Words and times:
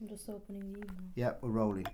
I'm 0.00 0.08
just 0.08 0.28
opening 0.28 0.72
the 0.72 0.78
email. 0.78 0.94
Yeah, 1.14 1.32
we're 1.40 1.50
rolling. 1.50 1.86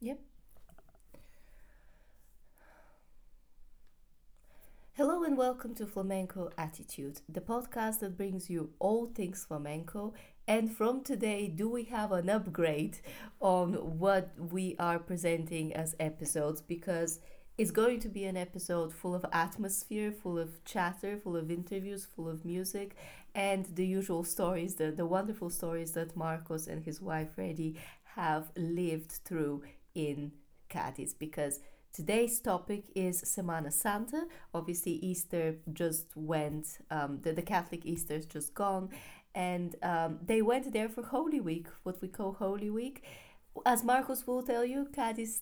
Yep. 0.00 0.20
Hello 4.94 5.24
and 5.24 5.36
welcome 5.36 5.74
to 5.74 5.86
Flamenco 5.86 6.50
Attitude, 6.56 7.20
the 7.28 7.40
podcast 7.40 7.98
that 8.00 8.16
brings 8.16 8.48
you 8.48 8.70
all 8.78 9.06
things 9.06 9.44
flamenco. 9.44 10.14
And 10.48 10.74
from 10.74 11.02
today, 11.02 11.48
do 11.48 11.68
we 11.68 11.84
have 11.84 12.12
an 12.12 12.30
upgrade 12.30 12.98
on 13.40 13.98
what 13.98 14.30
we 14.38 14.76
are 14.78 14.98
presenting 14.98 15.74
as 15.74 15.96
episodes? 15.98 16.62
Because 16.62 17.20
it's 17.58 17.70
going 17.70 18.00
to 18.00 18.08
be 18.08 18.24
an 18.24 18.36
episode 18.36 18.92
full 18.92 19.14
of 19.14 19.24
atmosphere, 19.32 20.12
full 20.12 20.38
of 20.38 20.62
chatter, 20.64 21.16
full 21.16 21.36
of 21.36 21.50
interviews, 21.50 22.06
full 22.14 22.28
of 22.28 22.44
music, 22.44 22.96
and 23.34 23.64
the 23.76 23.86
usual 23.86 24.24
stories, 24.24 24.74
the, 24.74 24.90
the 24.90 25.06
wonderful 25.06 25.48
stories 25.48 25.92
that 25.92 26.16
Marcos 26.16 26.66
and 26.66 26.84
his 26.84 27.00
wife 27.00 27.28
Freddie 27.34 27.78
have 28.14 28.50
lived 28.56 29.12
through 29.24 29.62
in 29.94 30.32
Cadiz. 30.68 31.14
Because 31.14 31.60
today's 31.94 32.40
topic 32.40 32.84
is 32.94 33.22
Semana 33.22 33.72
Santa. 33.72 34.26
Obviously, 34.52 34.92
Easter 34.92 35.56
just 35.72 36.14
went, 36.14 36.78
um, 36.90 37.20
the, 37.22 37.32
the 37.32 37.42
Catholic 37.42 37.86
Easter's 37.86 38.26
just 38.26 38.54
gone, 38.54 38.90
and 39.34 39.76
um, 39.82 40.18
they 40.24 40.42
went 40.42 40.72
there 40.74 40.90
for 40.90 41.02
Holy 41.02 41.40
Week, 41.40 41.68
what 41.84 42.02
we 42.02 42.08
call 42.08 42.32
Holy 42.34 42.68
Week. 42.68 43.02
As 43.64 43.82
Marcos 43.82 44.26
will 44.26 44.42
tell 44.42 44.64
you, 44.64 44.88
Cadiz 44.94 45.40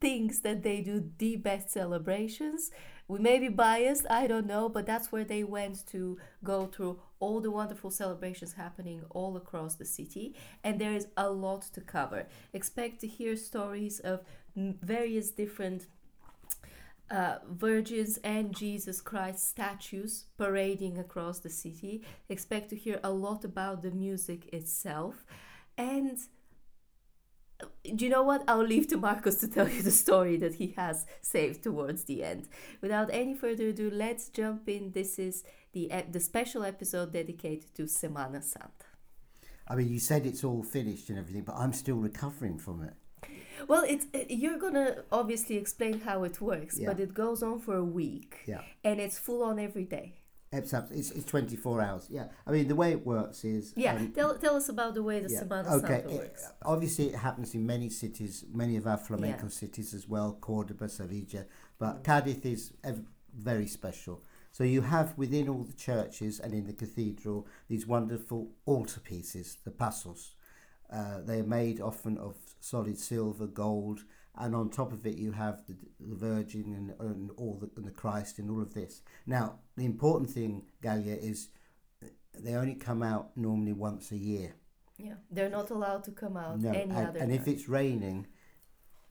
thinks 0.00 0.40
that 0.40 0.62
they 0.62 0.80
do 0.80 1.10
the 1.18 1.36
best 1.36 1.70
celebrations. 1.70 2.70
We 3.08 3.18
may 3.18 3.38
be 3.38 3.48
biased, 3.48 4.06
I 4.10 4.26
don't 4.26 4.46
know, 4.46 4.68
but 4.68 4.84
that's 4.84 5.10
where 5.10 5.24
they 5.24 5.42
went 5.42 5.86
to 5.88 6.18
go 6.44 6.66
through 6.66 7.00
all 7.20 7.40
the 7.40 7.50
wonderful 7.50 7.90
celebrations 7.90 8.52
happening 8.52 9.02
all 9.10 9.36
across 9.36 9.76
the 9.76 9.86
city. 9.86 10.34
And 10.62 10.78
there 10.78 10.92
is 10.92 11.08
a 11.16 11.30
lot 11.30 11.62
to 11.72 11.80
cover. 11.80 12.26
Expect 12.52 13.00
to 13.00 13.06
hear 13.06 13.34
stories 13.36 14.00
of 14.00 14.20
various 14.56 15.30
different. 15.30 15.86
Uh, 17.10 17.38
virgins 17.50 18.18
and 18.22 18.54
Jesus 18.54 19.00
Christ 19.00 19.48
statues 19.48 20.26
parading 20.36 20.98
across 20.98 21.38
the 21.38 21.48
city. 21.48 22.02
Expect 22.28 22.68
to 22.68 22.76
hear 22.76 23.00
a 23.02 23.10
lot 23.10 23.46
about 23.46 23.80
the 23.80 23.90
music 23.90 24.52
itself. 24.52 25.24
And 25.78 26.18
do 27.96 28.04
you 28.04 28.10
know 28.10 28.22
what? 28.22 28.44
I'll 28.46 28.64
leave 28.64 28.86
to 28.88 28.96
Marcos 28.96 29.36
to 29.36 29.48
tell 29.48 29.68
you 29.68 29.82
the 29.82 29.90
story 29.90 30.36
that 30.38 30.54
he 30.54 30.74
has 30.76 31.06
saved 31.22 31.62
towards 31.62 32.04
the 32.04 32.22
end. 32.22 32.48
Without 32.80 33.08
any 33.12 33.34
further 33.34 33.68
ado, 33.68 33.90
let's 33.92 34.28
jump 34.28 34.68
in. 34.68 34.92
This 34.92 35.18
is 35.18 35.44
the 35.72 35.90
the 36.10 36.20
special 36.20 36.62
episode 36.64 37.12
dedicated 37.12 37.74
to 37.74 37.82
Semana 37.84 38.42
Santa. 38.42 38.86
I 39.66 39.74
mean, 39.74 39.88
you 39.88 39.98
said 39.98 40.24
it's 40.24 40.44
all 40.44 40.62
finished 40.62 41.10
and 41.10 41.18
everything, 41.18 41.42
but 41.42 41.56
I'm 41.56 41.72
still 41.72 41.96
recovering 41.96 42.58
from 42.58 42.82
it. 42.84 42.94
Well, 43.66 43.84
it's 43.86 44.06
it, 44.12 44.30
you're 44.30 44.58
gonna 44.58 45.02
obviously 45.10 45.56
explain 45.56 46.00
how 46.00 46.22
it 46.24 46.40
works, 46.40 46.78
Yeah. 46.78 46.88
but 46.92 47.00
it 47.00 47.12
goes 47.12 47.42
on 47.42 47.58
for 47.58 47.74
a 47.76 47.84
week, 47.84 48.36
Yeah. 48.46 48.62
and 48.84 49.00
it's 49.00 49.18
full 49.18 49.42
on 49.42 49.58
every 49.58 49.84
day. 49.84 50.14
It's, 50.50 50.72
it's, 50.72 51.10
it's 51.10 51.24
24 51.26 51.80
hours. 51.82 52.06
Yeah. 52.10 52.28
I 52.46 52.52
mean, 52.52 52.68
the 52.68 52.74
way 52.74 52.92
it 52.92 53.04
works 53.04 53.44
is. 53.44 53.74
Yeah, 53.76 53.96
um, 53.96 54.12
tell 54.12 54.34
tell 54.38 54.56
us 54.56 54.68
about 54.70 54.94
the 54.94 55.02
way 55.02 55.20
the 55.20 55.30
yeah. 55.30 55.42
Semana 55.42 55.70
okay. 55.72 56.00
Santa 56.00 56.10
it- 56.14 56.18
works. 56.18 56.48
obviously, 56.64 57.06
it 57.10 57.16
happens 57.16 57.54
in 57.54 57.66
many 57.66 57.90
cities, 57.90 58.44
many 58.52 58.76
of 58.76 58.86
our 58.86 58.96
flamenco 58.96 59.44
Yeah. 59.44 59.48
cities 59.50 59.92
as 59.92 60.08
well, 60.08 60.38
Cordoba, 60.40 60.88
Sevilla, 60.88 61.44
but 61.78 62.02
Cadiz 62.02 62.38
is 62.44 62.72
ev- 62.82 63.04
very 63.36 63.66
special. 63.66 64.22
So 64.50 64.64
you 64.64 64.80
have 64.80 65.16
within 65.18 65.48
all 65.50 65.64
the 65.64 65.74
churches 65.74 66.40
and 66.40 66.54
in 66.54 66.66
the 66.66 66.72
cathedral 66.72 67.46
these 67.68 67.86
wonderful 67.86 68.48
altarpieces, 68.66 69.56
the 69.64 69.70
pasos. 69.70 70.30
Uh, 70.90 71.20
they 71.20 71.40
are 71.40 71.44
made 71.44 71.78
often 71.82 72.16
of 72.16 72.36
solid 72.60 72.98
silver, 72.98 73.46
gold, 73.46 74.00
and 74.38 74.54
on 74.54 74.70
top 74.70 74.92
of 74.92 75.04
it 75.06 75.16
you 75.16 75.32
have 75.32 75.66
the, 75.66 75.76
the 76.00 76.14
Virgin 76.14 76.74
and, 76.98 77.10
and 77.10 77.30
all 77.36 77.58
the, 77.60 77.70
and 77.76 77.86
the 77.86 77.90
Christ 77.90 78.38
and 78.38 78.50
all 78.50 78.62
of 78.62 78.74
this. 78.74 79.02
Now, 79.26 79.58
the 79.76 79.84
important 79.84 80.30
thing, 80.30 80.62
Galia, 80.82 81.18
is 81.20 81.48
they 82.38 82.54
only 82.54 82.74
come 82.74 83.02
out 83.02 83.36
normally 83.36 83.72
once 83.72 84.12
a 84.12 84.16
year. 84.16 84.54
Yeah, 84.96 85.14
they're 85.30 85.50
not 85.50 85.70
allowed 85.70 86.04
to 86.04 86.10
come 86.12 86.36
out 86.36 86.60
No, 86.60 86.70
any 86.70 86.82
and, 86.82 86.92
other. 86.92 87.18
and 87.18 87.32
if 87.32 87.46
it's 87.46 87.68
raining, 87.68 88.26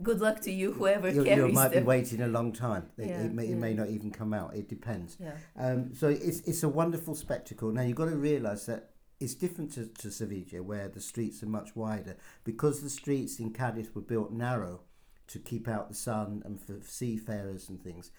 good 0.04 0.20
luck 0.20 0.42
to 0.42 0.52
you, 0.52 0.74
whoever 0.74 1.10
you, 1.10 1.24
carries 1.24 1.48
you 1.48 1.54
might 1.54 1.70
them. 1.70 1.84
be 1.84 1.88
waiting 1.88 2.22
a 2.22 2.28
long 2.28 2.52
time. 2.52 2.90
It, 2.98 3.08
Yeah, 3.08 3.22
it, 3.24 3.34
may, 3.34 3.48
it 3.48 3.58
may 3.58 3.74
not 3.74 3.88
even 3.90 4.12
come 4.12 4.34
out. 4.34 4.54
It 4.56 4.68
depends. 4.68 5.18
Yeah. 5.20 5.36
Um, 5.58 5.94
so 5.94 6.10
it's 6.10 6.42
it's 6.42 6.64
a 6.64 6.70
wonderful 6.70 7.16
spectacle. 7.16 7.72
Now 7.72 7.84
you've 7.84 7.96
got 7.98 8.10
to 8.10 8.18
realise 8.18 8.66
that 8.66 8.90
it's 9.20 9.34
different 9.34 9.72
to, 9.74 9.88
to 9.88 10.12
Sevilla, 10.12 10.62
where 10.62 10.90
the 10.90 11.02
streets 11.02 11.42
are 11.42 11.48
much 11.48 11.76
wider, 11.76 12.18
because 12.44 12.82
the 12.82 12.90
streets 12.90 13.40
in 13.40 13.52
Cadiz 13.52 13.96
were 13.96 14.02
built 14.02 14.32
narrow 14.32 14.82
to 15.28 15.40
keep 15.40 15.68
out 15.68 15.90
the 15.90 15.96
sun 15.96 16.42
and 16.46 16.60
for 16.62 16.80
seafarers 16.84 17.70
and 17.70 17.82
things. 17.84 18.12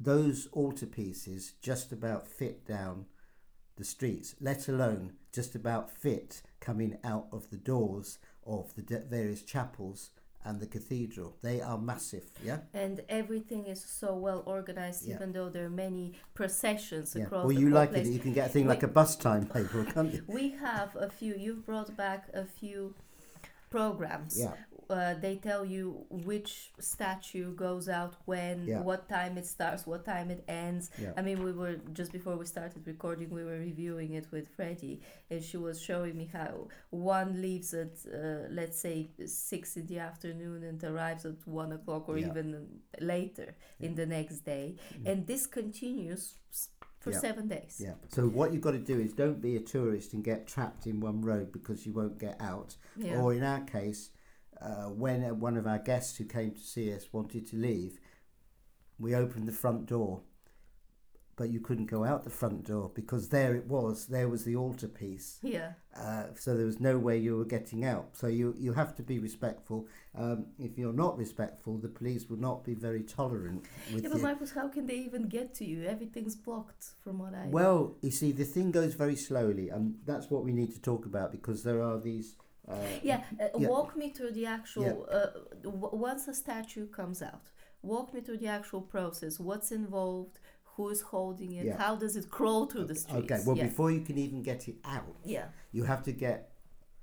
Those 0.00 0.48
altarpieces 0.48 1.52
just 1.60 1.92
about 1.92 2.26
fit 2.26 2.66
down 2.66 3.06
the 3.76 3.84
streets, 3.84 4.34
let 4.40 4.68
alone 4.68 5.12
just 5.32 5.54
about 5.54 5.90
fit 5.90 6.42
coming 6.60 6.98
out 7.04 7.26
of 7.32 7.50
the 7.50 7.56
doors 7.56 8.18
of 8.46 8.74
the 8.74 8.82
de- 8.82 8.98
various 9.00 9.42
chapels 9.42 10.10
and 10.44 10.58
the 10.60 10.66
cathedral. 10.66 11.36
They 11.40 11.60
are 11.60 11.78
massive, 11.78 12.24
yeah. 12.44 12.58
and 12.74 13.00
everything 13.08 13.66
is 13.66 13.80
so 13.80 14.12
well 14.16 14.42
organized 14.44 15.06
Yeah. 15.06 15.14
even 15.14 15.32
though 15.32 15.48
there 15.48 15.66
are 15.66 15.70
many 15.70 16.14
processions 16.34 17.14
Yeah. 17.14 17.24
across 17.24 17.46
Well, 17.46 17.52
you 17.52 17.70
like 17.70 17.92
place. 17.92 18.08
it. 18.08 18.10
You 18.10 18.18
can 18.18 18.32
get 18.32 18.48
a 18.48 18.52
thing 18.52 18.64
We- 18.64 18.70
like 18.70 18.82
a 18.82 18.88
bus 18.88 19.14
timetable, 19.16 19.84
can't 19.84 20.12
you? 20.12 20.24
we 20.28 20.50
have 20.50 20.96
a 20.96 21.08
few 21.08 21.34
you've 21.36 21.64
brought 21.64 21.96
back 21.96 22.28
a 22.34 22.44
few 22.44 22.94
programs 23.70 24.38
Yeah. 24.38 24.54
Uh, 24.90 25.14
they 25.14 25.36
tell 25.36 25.64
you 25.64 26.04
which 26.10 26.70
statue 26.80 27.54
goes 27.54 27.88
out 27.88 28.14
when 28.24 28.64
Yeah. 28.66 28.80
what 28.82 29.08
time 29.08 29.38
it 29.38 29.46
starts 29.46 29.86
what 29.86 30.04
time 30.04 30.30
it 30.30 30.42
ends 30.48 30.90
Yeah. 30.98 31.12
i 31.16 31.22
mean 31.22 31.42
we 31.42 31.52
were 31.52 31.76
just 31.92 32.12
before 32.12 32.36
we 32.36 32.46
started 32.46 32.86
recording 32.86 33.30
we 33.30 33.44
were 33.44 33.58
reviewing 33.58 34.12
it 34.14 34.26
with 34.30 34.48
freddie 34.56 35.00
and 35.30 35.42
she 35.42 35.56
was 35.56 35.80
showing 35.80 36.16
me 36.16 36.26
how 36.32 36.68
one 36.90 37.40
leaves 37.40 37.72
at 37.74 37.94
uh, 38.06 38.48
let's 38.50 38.78
say 38.80 39.10
six 39.26 39.76
in 39.76 39.86
the 39.86 39.98
afternoon 39.98 40.62
and 40.64 40.82
arrives 40.84 41.24
at 41.24 41.36
one 41.46 41.72
o'clock 41.72 42.08
or 42.08 42.18
Yeah. 42.18 42.28
even 42.28 42.46
later 43.00 43.54
in 43.80 43.94
the 43.94 44.06
next 44.06 44.38
day 44.54 44.76
and 45.04 45.26
this 45.26 45.46
continues 45.46 46.34
for 47.00 47.10
Yeah. 47.10 47.18
seven 47.18 47.48
days 47.48 47.74
Yeah. 47.80 47.94
So 48.08 48.28
what 48.28 48.52
you've 48.52 48.62
got 48.68 48.72
to 48.72 48.78
do 48.94 49.00
is 49.00 49.12
don't 49.12 49.40
be 49.40 49.56
a 49.56 49.60
tourist 49.60 50.12
and 50.14 50.22
get 50.22 50.46
trapped 50.46 50.86
in 50.86 51.00
one 51.00 51.20
road 51.22 51.50
because 51.52 51.84
you 51.86 51.92
won't 51.92 52.16
get 52.18 52.36
out. 52.40 52.76
Yeah. 52.96 53.20
Or 53.20 53.34
in 53.34 53.42
our 53.42 53.60
case, 53.78 54.10
uh, 54.62 54.90
when 54.90 55.22
one 55.40 55.56
of 55.56 55.66
our 55.66 55.78
guests 55.78 56.16
who 56.16 56.24
came 56.24 56.52
to 56.52 56.60
see 56.60 56.92
us 56.94 57.06
wanted 57.12 57.46
to 57.48 57.56
leave, 57.56 57.98
we 58.98 59.14
opened 59.14 59.48
the 59.48 59.52
front 59.52 59.86
door, 59.86 60.20
but 61.34 61.48
you 61.50 61.60
couldn't 61.60 61.86
go 61.86 62.04
out 62.04 62.22
the 62.24 62.30
front 62.30 62.66
door 62.66 62.90
because 62.94 63.30
there 63.30 63.54
it 63.56 63.66
was. 63.66 64.06
There 64.06 64.28
was 64.28 64.44
the 64.44 64.54
altarpiece. 64.54 65.38
yeah 65.42 65.72
Uh, 65.96 66.24
so 66.34 66.56
there 66.56 66.66
was 66.66 66.78
no 66.78 66.98
way 66.98 67.18
you 67.18 67.36
were 67.36 67.44
getting 67.56 67.84
out. 67.84 68.06
So 68.12 68.26
you 68.26 68.54
you 68.58 68.72
have 68.74 68.94
to 68.96 69.02
be 69.02 69.18
respectful. 69.18 69.86
Um, 70.14 70.46
if 70.58 70.78
you're 70.78 70.92
not 71.04 71.18
respectful, 71.18 71.78
the 71.78 71.88
police 71.88 72.28
will 72.28 72.38
not 72.48 72.64
be 72.64 72.74
very 72.74 73.02
tolerant 73.02 73.64
with 73.92 74.02
Yeah, 74.04 74.10
but 74.10 74.18
you. 74.18 74.22
Marcos, 74.24 74.52
how 74.52 74.68
can 74.68 74.86
they 74.86 74.98
even 75.08 75.24
get 75.28 75.54
to 75.58 75.64
you? 75.64 75.84
Everything's 75.94 76.36
blocked, 76.36 76.84
from 77.02 77.18
what 77.18 77.34
I. 77.34 77.48
Well, 77.48 77.96
you 78.02 78.10
see, 78.10 78.30
the 78.32 78.44
thing 78.44 78.70
goes 78.70 78.94
very 78.94 79.16
slowly, 79.16 79.70
and 79.70 79.84
that's 80.06 80.30
what 80.30 80.44
we 80.44 80.52
need 80.52 80.72
to 80.74 80.80
talk 80.80 81.04
about 81.06 81.32
because 81.32 81.62
there 81.64 81.82
are 81.82 81.98
these. 81.98 82.36
Uh, 82.68 82.76
yeah, 83.02 83.22
uh, 83.40 83.48
yeah. 83.58 83.68
walk 83.68 83.96
me 83.96 84.10
through 84.10 84.32
the 84.32 84.46
actual. 84.46 85.06
Uh, 85.10 85.26
w- 85.64 85.96
once 85.96 86.28
a 86.28 86.34
statue 86.34 86.86
comes 86.86 87.20
out, 87.22 87.50
walk 87.82 88.14
me 88.14 88.20
through 88.20 88.38
the 88.38 88.46
actual 88.46 88.80
process. 88.80 89.40
What's 89.40 89.72
involved? 89.72 90.38
Who 90.76 90.88
is 90.88 91.00
holding 91.02 91.52
it? 91.52 91.66
Yeah. 91.66 91.76
How 91.76 91.96
does 91.96 92.16
it 92.16 92.30
crawl 92.30 92.66
through 92.66 92.84
the 92.86 92.94
streets? 92.94 93.30
Okay, 93.30 93.40
well, 93.44 93.56
yeah. 93.56 93.64
before 93.64 93.90
you 93.90 94.00
can 94.00 94.16
even 94.16 94.42
get 94.42 94.68
it 94.68 94.76
out, 94.84 95.16
yeah, 95.24 95.46
you 95.72 95.84
have 95.84 96.02
to 96.04 96.12
get 96.12 96.52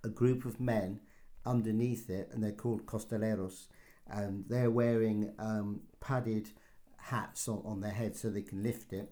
a 0.04 0.10
group 0.10 0.46
of 0.46 0.60
men 0.60 1.02
underneath 1.46 2.10
it, 2.10 2.30
and 2.32 2.44
they're 2.44 2.52
called 2.52 2.86
costaleros, 2.86 3.68
and 4.08 4.46
they're 4.48 4.72
wearing 4.72 5.34
um, 5.40 5.82
padded 6.00 6.50
hats 6.98 7.48
on, 7.48 7.62
on 7.66 7.82
their 7.82 7.92
head 7.92 8.16
so 8.16 8.30
they 8.30 8.42
can 8.42 8.64
lift 8.64 8.94
it. 8.94 9.12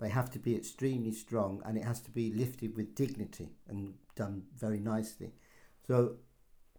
They 0.00 0.08
have 0.08 0.30
to 0.30 0.38
be 0.38 0.54
extremely 0.56 1.12
strong, 1.12 1.62
and 1.64 1.76
it 1.76 1.84
has 1.84 2.00
to 2.02 2.10
be 2.10 2.32
lifted 2.32 2.76
with 2.76 2.94
dignity 2.94 3.48
and 3.68 3.94
done 4.14 4.44
very 4.56 4.78
nicely. 4.80 5.32
So, 5.86 6.16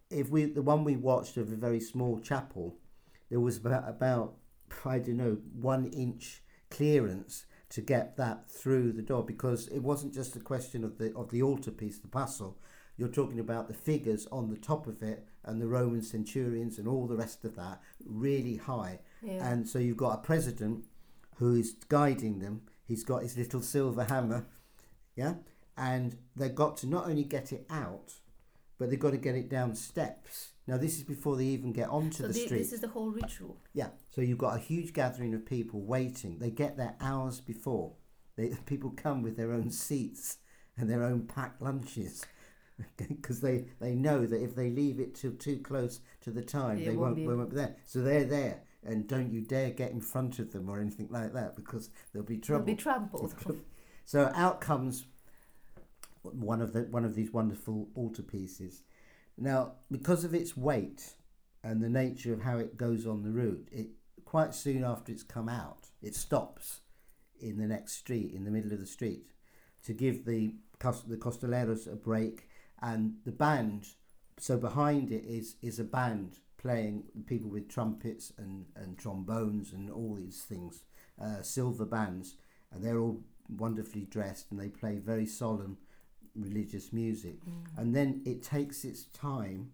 if 0.09 0.29
we 0.29 0.45
the 0.45 0.61
one 0.61 0.83
we 0.83 0.95
watched 0.95 1.37
of 1.37 1.51
a 1.51 1.55
very 1.55 1.79
small 1.79 2.19
chapel, 2.19 2.77
there 3.29 3.39
was 3.39 3.57
about 3.57 3.87
about 3.87 4.35
I 4.85 4.99
don't 4.99 5.17
know 5.17 5.37
one 5.53 5.85
inch 5.87 6.43
clearance 6.69 7.45
to 7.69 7.81
get 7.81 8.17
that 8.17 8.49
through 8.49 8.91
the 8.91 9.01
door 9.01 9.23
because 9.23 9.67
it 9.67 9.79
wasn't 9.79 10.13
just 10.13 10.35
a 10.35 10.39
question 10.39 10.83
of 10.83 10.97
the 10.97 11.13
of 11.15 11.29
the 11.31 11.41
altarpiece, 11.41 11.99
the 11.99 12.07
paso. 12.07 12.55
You're 12.97 13.07
talking 13.07 13.39
about 13.39 13.67
the 13.67 13.73
figures 13.73 14.27
on 14.31 14.49
the 14.49 14.57
top 14.57 14.85
of 14.85 15.01
it 15.01 15.25
and 15.43 15.61
the 15.61 15.67
Roman 15.67 16.01
centurions 16.03 16.77
and 16.77 16.87
all 16.87 17.07
the 17.07 17.15
rest 17.15 17.45
of 17.45 17.55
that 17.55 17.81
really 18.05 18.57
high. 18.57 18.99
yeah. 19.23 19.49
And 19.49 19.67
so 19.67 19.79
you've 19.79 19.97
got 19.97 20.19
a 20.19 20.21
president 20.21 20.85
who 21.37 21.55
is 21.55 21.75
guiding 21.89 22.39
them. 22.39 22.61
He's 22.83 23.03
got 23.03 23.23
his 23.23 23.37
little 23.37 23.61
silver 23.61 24.03
hammer, 24.03 24.45
yeah, 25.15 25.35
and 25.77 26.17
they've 26.35 26.53
got 26.53 26.77
to 26.77 26.87
not 26.87 27.05
only 27.07 27.23
get 27.23 27.51
it 27.53 27.65
out, 27.69 28.13
but 28.81 28.89
they've 28.89 28.99
got 28.99 29.11
to 29.11 29.17
get 29.17 29.35
it 29.35 29.47
down 29.47 29.75
steps. 29.75 30.53
Now 30.65 30.75
this 30.75 30.97
is 30.97 31.03
before 31.03 31.35
they 31.37 31.45
even 31.45 31.71
get 31.71 31.87
onto 31.89 32.23
so 32.23 32.27
the 32.27 32.33
thi- 32.33 32.45
street. 32.47 32.57
this 32.57 32.73
is 32.73 32.81
the 32.81 32.87
whole 32.87 33.11
ritual. 33.11 33.61
Yeah, 33.73 33.89
so 34.09 34.21
you've 34.21 34.39
got 34.39 34.55
a 34.55 34.59
huge 34.59 34.91
gathering 34.91 35.35
of 35.35 35.45
people 35.45 35.81
waiting. 35.81 36.39
They 36.39 36.49
get 36.49 36.77
there 36.77 36.95
hours 36.99 37.39
before. 37.39 37.93
They, 38.37 38.49
people 38.65 38.89
come 38.89 39.21
with 39.21 39.37
their 39.37 39.53
own 39.53 39.69
seats 39.69 40.39
and 40.75 40.89
their 40.89 41.03
own 41.03 41.27
packed 41.27 41.61
lunches 41.61 42.25
because 42.97 43.39
they, 43.41 43.65
they 43.79 43.93
know 43.93 44.25
that 44.25 44.43
if 44.43 44.55
they 44.55 44.71
leave 44.71 44.99
it 44.99 45.13
till 45.13 45.33
too 45.33 45.59
close 45.59 45.99
to 46.21 46.31
the 46.31 46.41
time, 46.41 46.83
they 46.83 46.95
won't 46.95 47.17
be- 47.17 47.27
won't 47.27 47.51
be 47.51 47.57
there. 47.57 47.75
So 47.85 48.01
they're 48.01 48.25
there, 48.25 48.63
and 48.83 49.07
don't 49.07 49.31
you 49.31 49.41
dare 49.41 49.69
get 49.69 49.91
in 49.91 50.01
front 50.01 50.39
of 50.39 50.51
them 50.53 50.67
or 50.67 50.81
anything 50.81 51.09
like 51.11 51.33
that 51.33 51.55
because 51.55 51.91
there'll 52.11 52.27
be 52.27 52.39
trouble. 52.39 52.65
be 52.65 52.75
trampled. 52.75 53.35
So 54.03 54.31
out 54.35 54.59
comes 54.59 55.05
one 56.23 56.61
of 56.61 56.73
the 56.73 56.81
one 56.83 57.05
of 57.05 57.15
these 57.15 57.31
wonderful 57.31 57.89
altarpieces. 57.97 58.81
Now, 59.37 59.73
because 59.89 60.23
of 60.23 60.33
its 60.33 60.55
weight 60.55 61.13
and 61.63 61.81
the 61.81 61.89
nature 61.89 62.33
of 62.33 62.41
how 62.41 62.57
it 62.57 62.77
goes 62.77 63.07
on 63.07 63.23
the 63.23 63.31
route, 63.31 63.67
it 63.71 63.87
quite 64.25 64.53
soon 64.53 64.83
after 64.83 65.11
it's 65.11 65.23
come 65.23 65.49
out, 65.49 65.87
it 66.01 66.15
stops 66.15 66.81
in 67.39 67.57
the 67.57 67.67
next 67.67 67.93
street, 67.93 68.33
in 68.33 68.43
the 68.43 68.51
middle 68.51 68.71
of 68.71 68.79
the 68.79 68.85
street, 68.85 69.31
to 69.83 69.93
give 69.93 70.25
the 70.25 70.55
the 71.07 71.17
Costaleros 71.17 71.91
a 71.91 71.95
break, 71.95 72.49
and 72.81 73.15
the 73.25 73.31
band. 73.31 73.87
So 74.39 74.57
behind 74.57 75.11
it 75.11 75.23
is 75.25 75.55
is 75.61 75.79
a 75.79 75.83
band 75.83 76.39
playing 76.57 77.03
people 77.25 77.49
with 77.49 77.67
trumpets 77.67 78.31
and, 78.37 78.65
and 78.75 78.95
trombones 78.97 79.73
and 79.73 79.89
all 79.89 80.13
these 80.13 80.43
things, 80.43 80.83
uh, 81.19 81.41
silver 81.41 81.85
bands, 81.85 82.35
and 82.71 82.83
they're 82.83 82.99
all 82.99 83.23
wonderfully 83.49 84.05
dressed 84.05 84.47
and 84.51 84.59
they 84.59 84.69
play 84.69 84.97
very 84.97 85.25
solemn 85.25 85.77
religious 86.35 86.91
music. 86.93 87.35
And 87.77 87.95
then 87.95 88.21
it 88.25 88.43
takes 88.43 88.83
its 88.83 89.05
time 89.05 89.71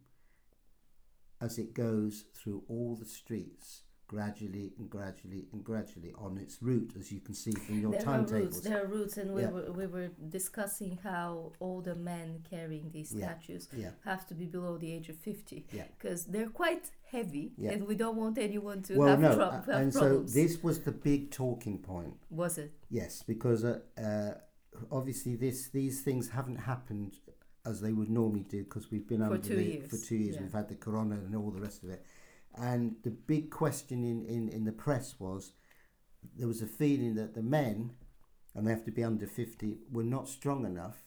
as 1.42 1.58
it 1.60 1.74
goes 1.74 2.26
through 2.34 2.64
all 2.68 2.96
the 2.96 3.06
streets, 3.06 3.84
gradually 4.08 4.72
and 4.80 4.90
gradually 4.90 5.46
and 5.52 5.64
gradually 5.64 6.14
on 6.18 6.38
its 6.38 6.64
route, 6.64 6.94
as 6.98 7.12
you 7.12 7.20
can 7.20 7.36
see 7.36 7.52
from 7.52 7.80
your 7.80 7.92
there 7.92 8.00
are 8.00 8.04
timetables. 8.04 8.62
There 8.62 8.84
are 8.84 8.88
roots, 8.88 9.18
and 9.18 9.34
we 9.36 9.42
Yeah. 9.42 9.52
were 9.52 9.72
we 9.72 9.86
were 9.86 10.10
discussing 10.30 10.98
how 11.04 11.52
all 11.60 11.82
the 11.82 11.94
men 11.96 12.44
carrying 12.50 12.90
these 12.92 13.10
statues 13.10 13.68
Yeah, 13.76 13.92
have 14.06 14.26
to 14.28 14.34
be 14.34 14.46
below 14.46 14.78
the 14.78 14.92
age 14.92 15.10
of 15.10 15.18
fifty 15.18 15.68
yeah. 15.72 15.84
because 16.00 16.26
they're 16.26 16.50
quite 16.50 16.90
heavy, 17.12 17.54
Yeah. 17.58 17.72
and 17.74 17.86
we 17.86 17.96
don't 17.96 18.16
want 18.18 18.38
anyone 18.38 18.82
to 18.84 18.98
Well, 18.98 19.10
have, 19.10 19.20
no, 19.20 19.30
uh, 19.30 19.52
have 19.52 19.70
and 19.70 19.94
so 19.94 20.00
problems. 20.00 20.34
this 20.34 20.64
was 20.64 20.80
the 20.82 20.92
big 20.92 21.30
talking 21.32 21.78
point. 21.80 22.16
Was 22.32 22.58
it? 22.58 22.72
Yes, 22.90 23.24
because 23.24 23.64
uh, 23.64 23.82
uh, 23.98 24.40
obviously 24.92 25.36
this 25.36 25.70
these 25.70 26.02
things 26.02 26.30
haven't 26.30 26.58
happened 26.58 27.16
as 27.66 27.82
they 27.82 27.92
would 27.94 28.10
normally 28.10 28.44
do 28.50 28.64
because 28.64 28.90
we've 28.92 29.08
been 29.08 29.20
For 29.20 29.26
under 29.34 29.38
two 29.50 29.56
the, 29.56 29.64
years, 29.64 29.90
for 29.90 29.98
two 29.98 30.16
years. 30.16 30.36
yeah. 30.36 30.42
We've 30.44 30.54
had 30.54 30.70
the 30.70 30.76
corona 30.76 31.16
and 31.16 31.36
all 31.36 31.52
the 31.52 31.62
rest 31.62 31.84
of 31.84 31.90
it, 31.90 32.06
and 32.56 32.96
the 33.04 33.12
big 33.12 33.50
question 33.52 34.04
in, 34.04 34.26
in, 34.26 34.50
in 34.50 34.64
the 34.66 34.72
press 34.72 35.16
was 35.20 35.52
there 36.36 36.48
was 36.48 36.62
a 36.62 36.68
feeling 36.68 37.16
that 37.16 37.34
the 37.36 37.44
men, 37.44 37.92
and 38.56 38.66
they 38.66 38.72
have 38.72 38.86
to 38.86 38.92
be 38.92 39.04
under 39.04 39.28
fifty, 39.28 39.80
were 39.92 40.04
not 40.04 40.28
strong 40.30 40.66
enough 40.66 41.04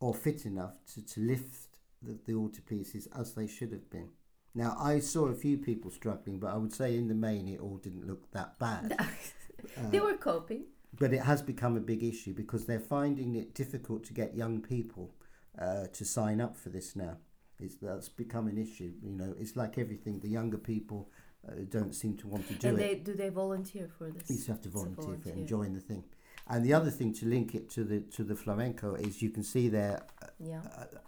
or 0.00 0.14
fit 0.14 0.44
enough 0.46 0.74
to, 0.94 1.04
to 1.06 1.20
lift 1.20 1.78
the, 2.02 2.18
the 2.26 2.32
altarpieces 2.32 3.06
as 3.18 3.34
they 3.34 3.46
should 3.46 3.72
have 3.72 3.88
been. 3.90 4.08
Now 4.54 4.76
I 4.78 4.98
saw 4.98 5.26
a 5.26 5.34
few 5.34 5.56
people 5.58 5.90
struggling, 5.90 6.38
but 6.38 6.52
I 6.52 6.56
would 6.56 6.72
say 6.72 6.96
in 6.96 7.08
the 7.08 7.14
main 7.14 7.48
it 7.48 7.60
all 7.60 7.78
didn't 7.78 8.06
look 8.06 8.30
that 8.32 8.58
bad. 8.58 8.96
they 9.90 9.98
Uh, 9.98 10.04
were 10.04 10.14
coping. 10.16 10.64
But 10.98 11.12
it 11.12 11.20
has 11.22 11.42
become 11.42 11.76
a 11.76 11.80
big 11.80 12.02
issue 12.02 12.32
because 12.34 12.66
they're 12.66 12.80
finding 12.80 13.34
it 13.36 13.54
difficult 13.54 14.04
to 14.04 14.12
get 14.12 14.34
young 14.34 14.60
people 14.60 15.14
uh, 15.58 15.86
to 15.92 16.04
sign 16.04 16.40
up 16.40 16.56
for 16.56 16.68
this 16.68 16.94
now. 16.96 17.16
It's, 17.60 17.76
that's 17.76 18.08
become 18.08 18.48
an 18.48 18.58
issue. 18.58 18.92
You 19.02 19.12
know, 19.12 19.34
it's 19.38 19.56
like 19.56 19.78
everything. 19.78 20.18
The 20.20 20.28
younger 20.28 20.58
people 20.58 21.10
uh, 21.48 21.52
don't 21.68 21.94
seem 21.94 22.16
to 22.18 22.26
want 22.28 22.46
to 22.48 22.54
do 22.54 22.68
and 22.68 22.78
it. 22.80 23.04
do 23.04 23.14
they 23.14 23.28
volunteer 23.28 23.88
for 23.98 24.10
this? 24.10 24.28
You 24.30 24.36
just 24.36 24.48
have 24.48 24.60
to 24.62 24.68
a 24.68 24.72
volunteer, 24.72 25.18
for 25.22 25.28
it 25.28 25.34
and 25.34 25.46
join 25.46 25.72
the 25.74 25.80
thing. 25.80 26.04
And 26.48 26.64
the 26.64 26.74
other 26.74 26.90
thing 26.90 27.12
to 27.14 27.26
link 27.26 27.54
it 27.54 27.70
to 27.70 27.84
the 27.84 28.00
to 28.16 28.24
the 28.24 28.34
flamenco 28.34 28.94
is 28.94 29.22
you 29.22 29.30
can 29.30 29.44
see 29.44 29.68
there 29.68 30.02
Yeah. 30.40 30.60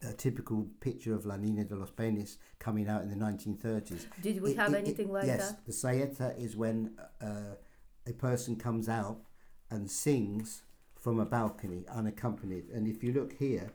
a, 0.05 0.11
a 0.11 0.13
typical 0.13 0.69
picture 0.81 1.13
of 1.13 1.27
La 1.27 1.37
Niña 1.37 1.67
de 1.69 1.75
los 1.75 1.91
Peines 1.91 2.39
coming 2.61 2.89
out 2.89 3.03
in 3.03 3.09
the 3.11 3.17
1930s. 3.17 4.07
Did 4.23 4.41
we 4.41 4.53
It- 4.53 4.57
have 4.57 4.73
it- 4.75 4.79
anything 4.79 5.11
like 5.13 5.27
yes, 5.27 5.51
that? 5.51 5.67
the 5.67 5.73
saeta 5.73 6.35
is 6.39 6.55
when 6.57 6.97
uh, 7.21 7.57
a 8.07 8.13
person 8.13 8.55
comes 8.57 8.89
out 8.89 9.19
and 9.75 9.91
sings 9.91 10.62
from 11.00 11.19
a 11.21 11.26
balcony 11.26 11.85
unaccompanied. 11.88 12.69
And 12.71 12.87
if 12.88 13.03
you 13.03 13.12
look 13.12 13.32
here, 13.35 13.73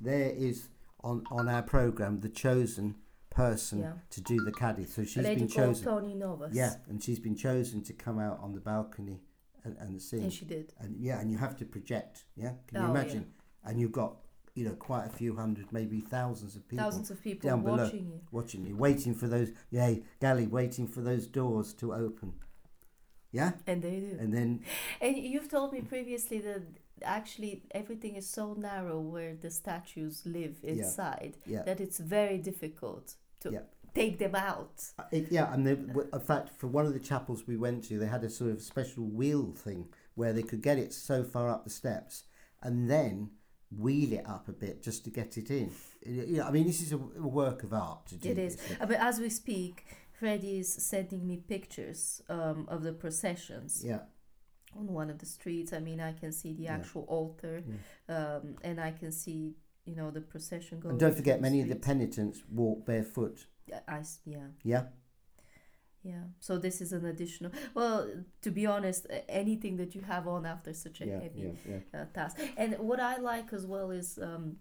there 0.00 0.30
is 0.30 0.68
on 1.02 1.24
on 1.30 1.48
our 1.48 1.62
program 1.62 2.20
the 2.20 2.28
chosen 2.28 2.94
person 3.30 3.80
Yeah. 3.80 3.92
to 4.10 4.20
do 4.20 4.36
the 4.44 4.52
caddy. 4.52 4.84
So 4.84 5.04
she's 5.04 5.22
lady 5.24 5.40
been 5.40 5.48
chosen. 5.48 5.84
Tony 5.84 6.14
Novas. 6.14 6.54
Yeah, 6.54 6.74
and 6.88 7.02
she's 7.02 7.18
been 7.20 7.36
chosen 7.36 7.82
to 7.84 7.92
come 7.92 8.18
out 8.18 8.38
on 8.40 8.54
the 8.54 8.60
balcony 8.60 9.20
and, 9.64 9.76
and 9.78 10.00
sing. 10.00 10.22
And 10.22 10.32
she 10.32 10.44
did. 10.44 10.72
And 10.78 10.96
yeah, 11.00 11.20
and 11.20 11.30
you 11.30 11.38
have 11.38 11.56
to 11.58 11.64
project. 11.64 12.24
Yeah, 12.36 12.52
can 12.66 12.78
Oh, 12.78 12.80
you 12.80 12.86
yeah. 12.86 12.90
imagine? 13.00 13.26
And 13.64 13.78
you've 13.80 13.92
got 13.92 14.16
you 14.54 14.64
know 14.64 14.74
quite 14.74 15.06
a 15.06 15.10
few 15.10 15.36
hundred, 15.36 15.66
maybe 15.72 16.00
thousands 16.00 16.56
of 16.56 16.66
people 16.68 16.84
Thousands 16.84 17.10
of 17.10 17.22
people 17.22 17.48
down 17.50 17.62
below. 17.62 17.84
watching 17.84 18.06
you. 18.06 18.20
watching 18.32 18.66
you, 18.66 18.76
waiting 18.76 19.14
for 19.14 19.28
those, 19.28 19.50
yeah, 19.70 19.94
Galia, 20.20 20.48
waiting 20.48 20.86
for 20.88 21.02
those 21.02 21.26
doors 21.26 21.72
to 21.74 21.92
open. 21.94 22.32
Yeah, 23.32 23.52
And 23.66 23.80
they 23.82 24.00
do. 24.00 24.16
and 24.18 24.32
then 24.34 24.60
And 25.00 25.16
you've 25.16 25.48
told 25.48 25.72
me 25.72 25.80
previously 25.82 26.38
that 26.40 26.62
actually 27.02 27.62
everything 27.70 28.16
is 28.16 28.28
so 28.28 28.54
narrow 28.54 28.98
where 29.00 29.34
the 29.34 29.50
statues 29.50 30.22
live 30.26 30.56
inside 30.62 31.36
yeah, 31.46 31.62
that 31.62 31.80
it's 31.80 31.98
very 31.98 32.38
difficult 32.38 33.14
to 33.40 33.50
Yeah. 33.52 33.60
take 33.94 34.18
them 34.18 34.34
out. 34.34 34.82
Uh, 34.98 35.04
it, 35.12 35.30
yeah, 35.30 35.52
and 35.54 35.66
they, 35.66 35.72
in 35.72 36.20
fact, 36.20 36.48
for 36.58 36.66
one 36.66 36.86
of 36.86 36.92
the 36.92 37.00
chapels 37.00 37.46
we 37.46 37.56
went 37.56 37.84
to, 37.84 37.98
they 37.98 38.06
had 38.06 38.24
a 38.24 38.30
sort 38.30 38.50
of 38.50 38.60
special 38.62 39.04
wheel 39.04 39.52
thing 39.52 39.88
where 40.16 40.32
they 40.32 40.42
could 40.42 40.62
get 40.62 40.78
it 40.78 40.92
so 40.92 41.22
far 41.22 41.48
up 41.48 41.64
the 41.64 41.70
steps 41.70 42.24
and 42.62 42.90
then 42.90 43.30
wheel 43.76 44.12
it 44.12 44.24
up 44.28 44.48
a 44.48 44.52
bit 44.52 44.82
just 44.82 45.04
to 45.04 45.10
get 45.10 45.38
it 45.38 45.50
in. 45.50 45.70
You 46.04 46.38
know, 46.38 46.44
I 46.44 46.50
mean, 46.50 46.66
this 46.66 46.82
is 46.82 46.92
a, 46.92 46.98
work 46.98 47.62
of 47.62 47.72
art 47.72 48.06
to 48.08 48.16
do. 48.16 48.28
It 48.30 48.38
is. 48.38 48.56
this. 48.56 48.80
Uh, 48.80 48.86
But 48.86 48.96
as 48.98 49.18
we 49.20 49.30
speak, 49.30 49.86
Freddie 50.20 50.58
is 50.58 50.70
sending 50.70 51.26
me 51.26 51.38
pictures 51.38 52.20
um, 52.28 52.66
of 52.68 52.82
the 52.82 52.92
processions 52.92 53.82
Yeah, 53.82 54.00
on 54.78 54.86
one 54.86 55.08
of 55.08 55.18
the 55.18 55.24
streets. 55.26 55.72
I 55.72 55.80
mean, 55.80 55.98
I 55.98 56.12
can 56.12 56.30
see 56.30 56.52
the 56.52 56.64
Yeah. 56.64 56.74
actual 56.74 57.04
altar, 57.08 57.62
yeah. 57.66 58.16
um, 58.16 58.56
and 58.62 58.78
I 58.78 58.90
can 58.92 59.12
see, 59.12 59.56
you 59.86 59.96
know, 59.96 60.10
the 60.10 60.20
procession 60.20 60.78
going. 60.78 60.92
And 60.92 61.00
don't 61.00 61.16
forget, 61.16 61.40
many 61.40 61.62
of 61.62 61.68
the 61.68 61.76
penitents 61.76 62.42
walk 62.50 62.84
barefoot. 62.84 63.46
Yeah, 63.66 63.80
I 63.88 64.02
yeah. 64.26 64.48
Yeah, 64.62 64.84
Yeah. 66.02 66.24
So 66.38 66.58
this 66.58 66.80
is 66.82 66.92
an 66.92 67.04
additional. 67.06 67.52
Well, 67.74 67.98
to 68.42 68.50
be 68.50 68.66
honest, 68.66 69.06
anything 69.28 69.78
that 69.78 69.94
you 69.94 70.02
have 70.02 70.28
on 70.28 70.44
after 70.44 70.74
such 70.74 71.00
a 71.00 71.06
yeah, 71.06 71.20
heavy 71.20 71.40
yeah, 71.40 71.80
yeah. 71.92 72.00
uh, 72.00 72.04
task. 72.12 72.36
And 72.58 72.78
what 72.78 73.00
I 73.00 73.16
like 73.32 73.54
as 73.54 73.64
well 73.66 73.90
is 73.90 74.18
um, 74.18 74.56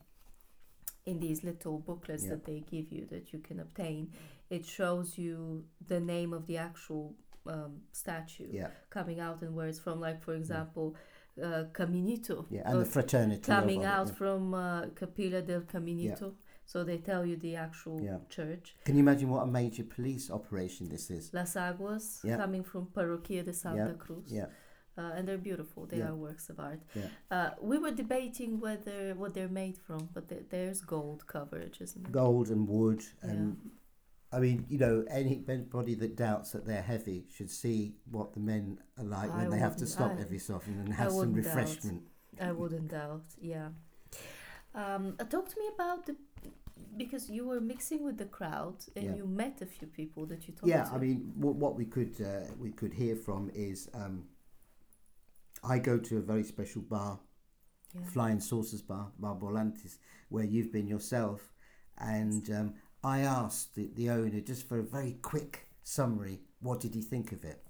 in 1.10 1.20
these 1.20 1.44
little 1.44 1.78
booklets 1.80 2.24
Yeah. 2.24 2.32
that 2.32 2.46
they 2.46 2.60
give 2.74 2.88
you 2.96 3.04
that 3.14 3.26
you 3.34 3.40
can 3.40 3.60
obtain, 3.60 4.12
it 4.50 4.64
shows 4.66 5.18
you 5.18 5.66
the 5.88 6.00
name 6.00 6.32
of 6.34 6.46
the 6.48 6.58
actual 6.58 7.16
um, 7.46 7.74
statue 7.92 8.48
Yeah, 8.52 8.70
coming 8.90 9.20
out 9.20 9.42
and 9.42 9.52
where 9.56 9.68
it's 9.72 9.80
from. 9.80 10.00
Like 10.08 10.20
for 10.28 10.34
example, 10.42 10.96
uh, 11.42 11.64
Caminito. 11.78 12.46
yeah, 12.50 12.62
and 12.66 12.76
uh, 12.78 12.80
the 12.80 12.86
fraternity. 12.86 13.42
coming 13.42 13.82
it, 13.82 13.86
out 13.86 14.08
yeah. 14.08 14.14
from 14.22 14.54
uh, 14.54 14.82
Capilla 14.96 15.42
del 15.42 15.62
Caminito. 15.62 16.34
So 16.66 16.84
they 16.84 16.98
tell 17.00 17.26
you 17.26 17.36
the 17.38 17.56
actual 17.56 18.00
Yeah. 18.00 18.20
church. 18.30 18.76
Can 18.86 18.96
you 18.96 19.02
imagine 19.08 19.28
what 19.34 19.42
a 19.42 19.48
major 19.48 19.84
police 19.96 20.30
operation 20.30 20.88
this 20.90 21.10
is? 21.10 21.34
Las 21.34 21.56
Aguas 21.56 22.22
Yeah. 22.24 22.38
coming 22.38 22.64
from 22.64 22.86
Parroquia 22.96 23.44
de 23.44 23.54
Santa 23.54 23.78
Yeah, 23.92 23.94
Cruz. 24.04 24.32
Yeah, 24.32 24.46
uh, 25.00 25.12
and 25.16 25.28
they're 25.28 25.46
beautiful. 25.52 25.86
They 25.86 26.00
Yeah. 26.00 26.10
are 26.10 26.16
works 26.28 26.46
of 26.52 26.60
art. 26.60 26.82
Yeah. 26.96 27.10
Uh, 27.36 27.50
we 27.72 27.78
were 27.84 27.92
debating 28.04 28.52
whether 28.66 28.98
what 29.22 29.32
they're 29.36 29.56
made 29.64 29.78
from, 29.88 30.02
but 30.16 30.24
there 30.30 30.44
there's 30.56 30.82
gold 30.96 31.22
coverage, 31.36 31.78
isn't 31.86 32.06
it? 32.08 32.12
gold 32.12 32.48
and 32.54 32.64
wood 32.68 33.02
and 33.22 33.42
I 34.32 34.40
mean, 34.46 34.58
you 34.70 34.78
know, 34.78 34.96
any- 35.20 35.44
anybody 35.48 35.96
that 36.04 36.12
doubts 36.16 36.52
that 36.52 36.64
they're 36.68 36.88
heavy 36.94 37.20
should 37.36 37.50
see 37.64 37.80
what 38.16 38.28
the 38.36 38.40
men 38.52 38.66
are 39.00 39.10
like 39.18 39.32
when 39.40 39.50
they 39.50 39.58
have 39.68 39.76
to 39.78 39.88
stop 39.96 40.12
I- 40.12 40.22
every 40.26 40.38
so 40.48 40.52
often 40.58 40.74
and 40.82 40.94
have 40.94 41.10
some 41.10 41.18
wouldn't 41.18 41.38
doubt. 41.46 41.56
refreshment. 41.56 42.02
I 42.50 42.52
wouldn't 42.60 42.90
doubt. 42.90 43.26
Yeah. 43.54 43.70
Um, 44.76 45.04
uh, 45.20 45.24
talk 45.36 45.46
to 45.54 45.58
me 45.62 45.68
about 45.78 46.00
the 46.08 46.16
because 46.96 47.24
you 47.36 47.44
were 47.52 47.62
mixing 47.74 48.02
with 48.08 48.18
the 48.24 48.30
crowd 48.38 48.78
and 48.96 49.06
Yeah. 49.06 49.16
you 49.18 49.26
met 49.44 49.56
a 49.62 49.66
few 49.66 49.88
people 50.00 50.26
that 50.32 50.42
you 50.48 50.54
talked 50.54 50.68
Yeah, 50.74 50.84
to. 50.86 50.94
I 50.96 51.00
mean, 51.06 51.20
what, 51.44 51.56
what 51.64 51.74
we 51.82 51.86
could 51.96 52.14
uh, 52.22 52.46
we 52.66 52.72
could 52.80 52.94
hear 52.94 53.16
from 53.16 53.42
is 53.70 53.90
um, 54.02 54.16
I 55.64 55.80
go 55.80 55.98
to 55.98 56.18
a 56.18 56.22
very 56.22 56.44
special 56.44 56.82
bar, 56.82 57.20
yeah. 57.94 58.02
Flying 58.06 58.40
Saucers 58.40 58.82
Bar, 58.82 59.12
Bar 59.18 59.36
Volantes, 59.36 59.98
where 60.30 60.44
you've 60.46 60.72
been 60.72 60.88
yourself, 60.88 61.52
and 61.98 62.50
um, 62.52 62.74
I 63.04 63.22
asked 63.22 63.76
the, 63.76 63.90
the 63.96 64.10
owner 64.10 64.42
just 64.42 64.68
for 64.68 64.80
a 64.80 64.84
very 64.84 65.14
quick 65.22 65.68
summary, 65.84 66.42
what 66.62 66.80
did 66.80 66.94
he 66.96 67.02
think 67.02 67.32
of 67.32 67.44
it? 67.44 67.64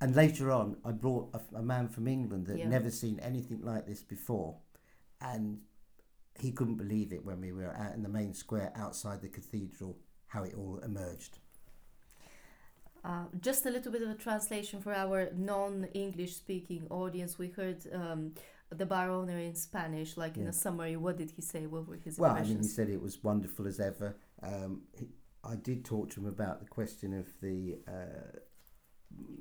and 0.00 0.16
later 0.16 0.50
on, 0.50 0.76
I 0.84 0.90
brought 0.90 1.32
a, 1.32 1.58
a 1.58 1.62
man 1.62 1.88
from 1.88 2.08
England 2.08 2.46
that 2.46 2.58
Yeah. 2.58 2.68
never 2.68 2.90
seen 2.90 3.20
anything 3.20 3.60
like 3.62 3.86
this 3.86 4.02
before, 4.02 4.56
and 5.20 5.60
he 6.40 6.50
couldn't 6.50 6.76
believe 6.76 7.12
it 7.12 7.24
when 7.24 7.40
we 7.40 7.52
were 7.52 7.72
out 7.76 7.94
in 7.94 8.02
the 8.02 8.08
main 8.08 8.34
square 8.34 8.72
outside 8.74 9.20
the 9.20 9.28
cathedral 9.28 9.98
how 10.26 10.42
it 10.42 10.54
all 10.54 10.78
emerged. 10.78 11.38
Uh, 13.04 13.24
just 13.40 13.66
a 13.66 13.70
little 13.70 13.90
bit 13.90 14.02
of 14.02 14.10
a 14.10 14.14
translation 14.14 14.80
for 14.80 14.94
our 14.94 15.28
non-English 15.34 16.36
speaking 16.36 16.86
audience. 16.88 17.36
We 17.36 17.48
heard 17.48 17.84
um, 17.92 18.34
the 18.70 18.86
bar 18.86 19.10
owner 19.10 19.38
in 19.38 19.56
Spanish, 19.56 20.16
like 20.16 20.36
in 20.36 20.46
a 20.46 20.52
summary. 20.52 20.96
What 20.96 21.16
did 21.16 21.30
he 21.30 21.42
say? 21.42 21.66
What 21.66 21.88
were 21.88 21.96
his 21.96 22.18
Well, 22.18 22.30
I 22.30 22.42
mean, 22.42 22.58
he 22.58 22.68
said 22.68 22.88
it 22.88 23.02
was 23.02 23.22
wonderful 23.22 23.66
as 23.66 23.80
ever. 23.80 24.16
Um, 24.42 24.82
he, 24.92 25.08
I 25.44 25.56
did 25.56 25.84
talk 25.84 26.10
to 26.10 26.20
him 26.20 26.26
about 26.26 26.60
the 26.60 26.66
question 26.66 27.18
of 27.18 27.26
the, 27.40 27.78
uh, 27.88 28.38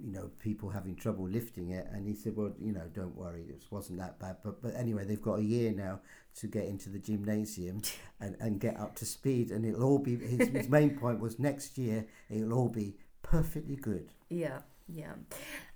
you 0.03 0.11
know, 0.11 0.31
people 0.39 0.69
having 0.69 0.95
trouble 0.95 1.27
lifting 1.27 1.69
it, 1.69 1.87
and 1.91 2.07
he 2.07 2.15
said, 2.15 2.35
"Well, 2.35 2.53
you 2.59 2.73
know, 2.73 2.89
don't 2.91 3.15
worry, 3.15 3.43
it 3.43 3.63
wasn't 3.69 3.99
that 3.99 4.19
bad." 4.19 4.37
But 4.43 4.63
but 4.63 4.75
anyway, 4.75 5.05
they've 5.05 5.21
got 5.21 5.39
a 5.39 5.43
year 5.43 5.71
now 5.71 6.01
to 6.37 6.47
get 6.47 6.65
into 6.65 6.89
the 6.89 6.97
gymnasium 6.99 7.83
and, 8.19 8.35
and 8.39 8.59
get 8.59 8.79
up 8.79 8.95
to 8.95 9.05
speed, 9.05 9.51
and 9.51 9.63
it'll 9.65 9.83
all 9.83 9.99
be. 9.99 10.17
His, 10.17 10.49
his 10.49 10.69
main 10.69 10.97
point 10.97 11.19
was 11.19 11.37
next 11.37 11.77
year 11.77 12.07
it'll 12.29 12.53
all 12.53 12.69
be 12.69 12.95
perfectly 13.31 13.75
good. 13.89 14.07
yeah, 14.29 14.59
yeah. 14.87 15.13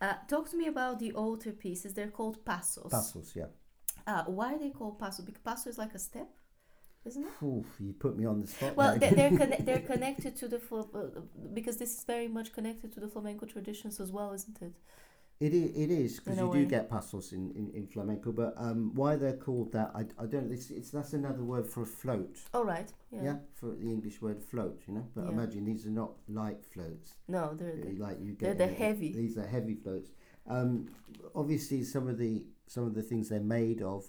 Uh, 0.01 0.13
talk 0.27 0.50
to 0.51 0.57
me 0.57 0.67
about 0.67 1.00
the 1.00 1.12
altar 1.13 1.51
pieces. 1.51 1.93
They're 1.93 2.15
called 2.19 2.38
pasos. 2.45 2.91
Puzzles, 2.91 3.31
yeah. 3.35 3.50
Uh, 4.07 4.24
why 4.25 4.53
are 4.53 4.59
they 4.59 4.69
called 4.79 5.00
paso? 5.00 5.24
Because 5.24 5.41
paso 5.41 5.69
is 5.69 5.77
like 5.77 5.93
a 5.95 6.00
step, 6.09 6.29
isn't 7.05 7.24
it? 7.24 7.45
Oof, 7.45 7.65
you 7.79 7.93
put 7.93 8.13
me 8.17 8.25
on 8.25 8.41
the 8.41 8.47
spot. 8.47 8.75
Well, 8.75 8.97
they're 9.00 9.15
they're, 9.19 9.38
conne- 9.41 9.63
they're 9.67 9.79
connected 9.93 10.35
to 10.41 10.47
the 10.53 10.59
fl- 10.59 10.91
uh, 10.93 11.21
because 11.53 11.77
this 11.77 11.91
is 11.97 12.03
very 12.03 12.27
much 12.27 12.53
connected 12.57 12.89
to 12.93 13.00
the 13.00 13.07
flamenco 13.07 13.45
traditions 13.45 14.00
as 14.00 14.12
well, 14.12 14.31
isn't 14.33 14.62
it? 14.62 14.74
It 15.38 15.54
is, 15.54 15.72
it 15.75 15.92
is 15.92 16.20
because 16.20 16.39
you 16.39 16.48
way. 16.48 16.60
do 16.60 16.65
get 16.65 16.89
pasos 16.89 17.34
in, 17.34 17.51
in, 17.51 17.70
in 17.75 17.88
flamenco, 17.88 18.32
but 18.32 18.54
um, 18.56 18.92
why 18.96 19.18
they're 19.18 19.34
called 19.36 19.74
that, 19.74 19.92
I, 19.94 20.06
I 20.18 20.27
don't. 20.27 20.50
It's, 20.50 20.70
it's 20.70 20.92
that's 20.92 21.12
another 21.12 21.44
word 21.44 21.68
for 21.68 21.84
a 21.84 21.86
float. 21.86 22.38
All 22.54 22.63
right. 22.63 22.89
Yeah, 23.12 23.24
Yeah. 23.24 23.36
for 23.54 23.72
the 23.72 23.89
English 23.92 24.22
word 24.22 24.42
float, 24.42 24.82
you 24.88 24.94
know. 24.94 25.06
But 25.13 25.25
Yeah. 25.25 25.32
imagine 25.32 25.65
these 25.65 25.86
are 25.86 25.89
not 25.89 26.12
light 26.30 26.63
floats. 26.65 27.15
No, 27.27 27.54
they're, 27.54 27.75
like 27.98 28.18
you 28.22 28.32
get. 28.32 28.58
they're 28.58 28.68
the 28.68 28.74
heavy. 28.74 29.12
These 29.12 29.38
are 29.38 29.46
heavy 29.46 29.75
floats. 29.75 30.10
Um, 30.48 30.88
obviously, 31.36 31.84
some 31.84 32.08
of 32.08 32.18
the 32.18 32.46
some 32.68 32.86
of 32.86 32.94
the 32.94 33.04
things 33.04 33.27
they're 33.27 33.42
made 33.42 33.82
of 33.82 34.06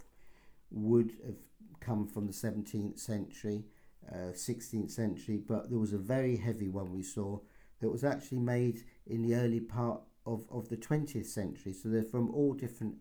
would 0.71 1.13
have 1.27 1.37
come 1.81 2.07
from 2.07 2.29
the 2.29 2.33
seventeenth 2.33 3.01
century, 3.01 3.65
uh, 4.13 4.33
sixteenth 4.33 4.93
century, 4.93 5.39
but 5.39 5.71
there 5.71 5.79
was 5.81 5.93
a 5.93 5.99
very 5.99 6.37
heavy 6.37 6.69
one 6.69 6.93
we 6.93 7.03
saw 7.03 7.41
that 7.81 7.91
was 7.91 8.05
actually 8.05 8.39
made 8.39 8.85
in 9.07 9.23
the 9.23 9.35
early 9.35 9.61
part 9.61 10.01
of, 10.27 10.45
of 10.51 10.69
the 10.69 10.77
twentieth 10.77 11.29
century. 11.29 11.73
So 11.73 11.89
they're 11.89 12.03
from 12.03 12.31
all 12.31 12.53
different 12.53 12.97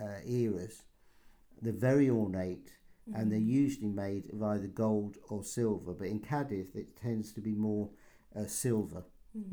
uh, 0.00 0.20
eras. 0.24 0.84
They're 1.60 1.72
very 1.72 2.08
ornate 2.08 2.72
and 3.14 3.30
they're 3.30 3.38
usually 3.38 3.88
made 3.88 4.24
of 4.32 4.42
either 4.42 4.66
gold 4.66 5.16
or 5.28 5.44
silver. 5.44 5.92
But 5.92 6.08
in 6.08 6.20
Cadiz, 6.20 6.74
it 6.74 6.96
tends 6.96 7.32
to 7.32 7.40
be 7.40 7.54
more 7.54 7.88
uh, 8.34 8.46
silver 8.46 9.04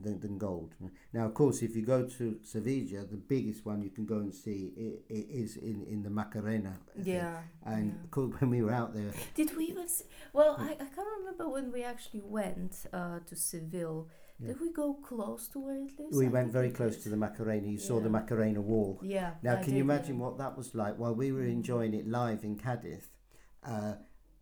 than, 0.01 0.19
than 0.19 0.37
gold. 0.37 0.73
Now, 1.13 1.25
of 1.25 1.33
course, 1.33 1.61
if 1.61 1.75
you 1.75 1.83
go 1.83 2.03
to 2.17 2.39
Sevilla, 2.41 3.05
the 3.05 3.17
biggest 3.17 3.65
one 3.65 3.81
you 3.81 3.89
can 3.89 4.05
go 4.05 4.17
and 4.17 4.33
see 4.33 4.73
is 5.09 5.57
in, 5.57 5.85
in 5.87 6.03
the 6.03 6.09
Macarena. 6.09 6.79
Yeah. 7.03 7.37
And 7.65 7.93
yeah. 7.93 8.03
of 8.03 8.11
course, 8.11 8.33
when 8.39 8.49
we 8.49 8.61
were 8.61 8.71
out 8.71 8.93
there, 8.95 9.11
Did 9.35 9.55
we 9.55 9.65
even? 9.65 9.87
See, 9.87 10.05
well, 10.33 10.55
I, 10.57 10.71
I 10.71 10.87
can't 10.95 11.07
remember 11.19 11.49
when 11.49 11.71
we 11.71 11.83
actually 11.83 12.23
went 12.23 12.85
uh, 12.91 13.19
to 13.27 13.35
Seville. 13.35 14.07
Did 14.47 14.59
we 14.61 14.71
go 14.71 14.93
close 14.95 15.47
to 15.49 15.59
where 15.59 15.75
it 15.75 15.91
lives? 15.99 16.17
we 16.17 16.25
I 16.27 16.29
went 16.29 16.51
very 16.51 16.67
we 16.69 16.73
close 16.73 16.95
did. 16.95 17.03
to 17.03 17.09
the 17.09 17.17
Macarena. 17.17 17.67
You 17.67 17.77
saw 17.79 17.99
the 17.99 18.09
Macarena 18.09 18.61
wall. 18.61 18.99
Yeah. 19.03 19.31
Now, 19.41 19.57
I 19.57 19.63
can 19.63 19.75
you 19.75 19.81
imagine 19.81 20.15
yeah. 20.17 20.23
what 20.25 20.37
that 20.37 20.57
was 20.57 20.73
like 20.75 20.97
while 20.97 21.15
we 21.15 21.31
were 21.31 21.41
Mm. 21.43 21.51
enjoying 21.53 21.93
it 21.93 22.07
live 22.07 22.43
in 22.43 22.57
Cadiz? 22.57 23.09
Uh, 23.63 23.93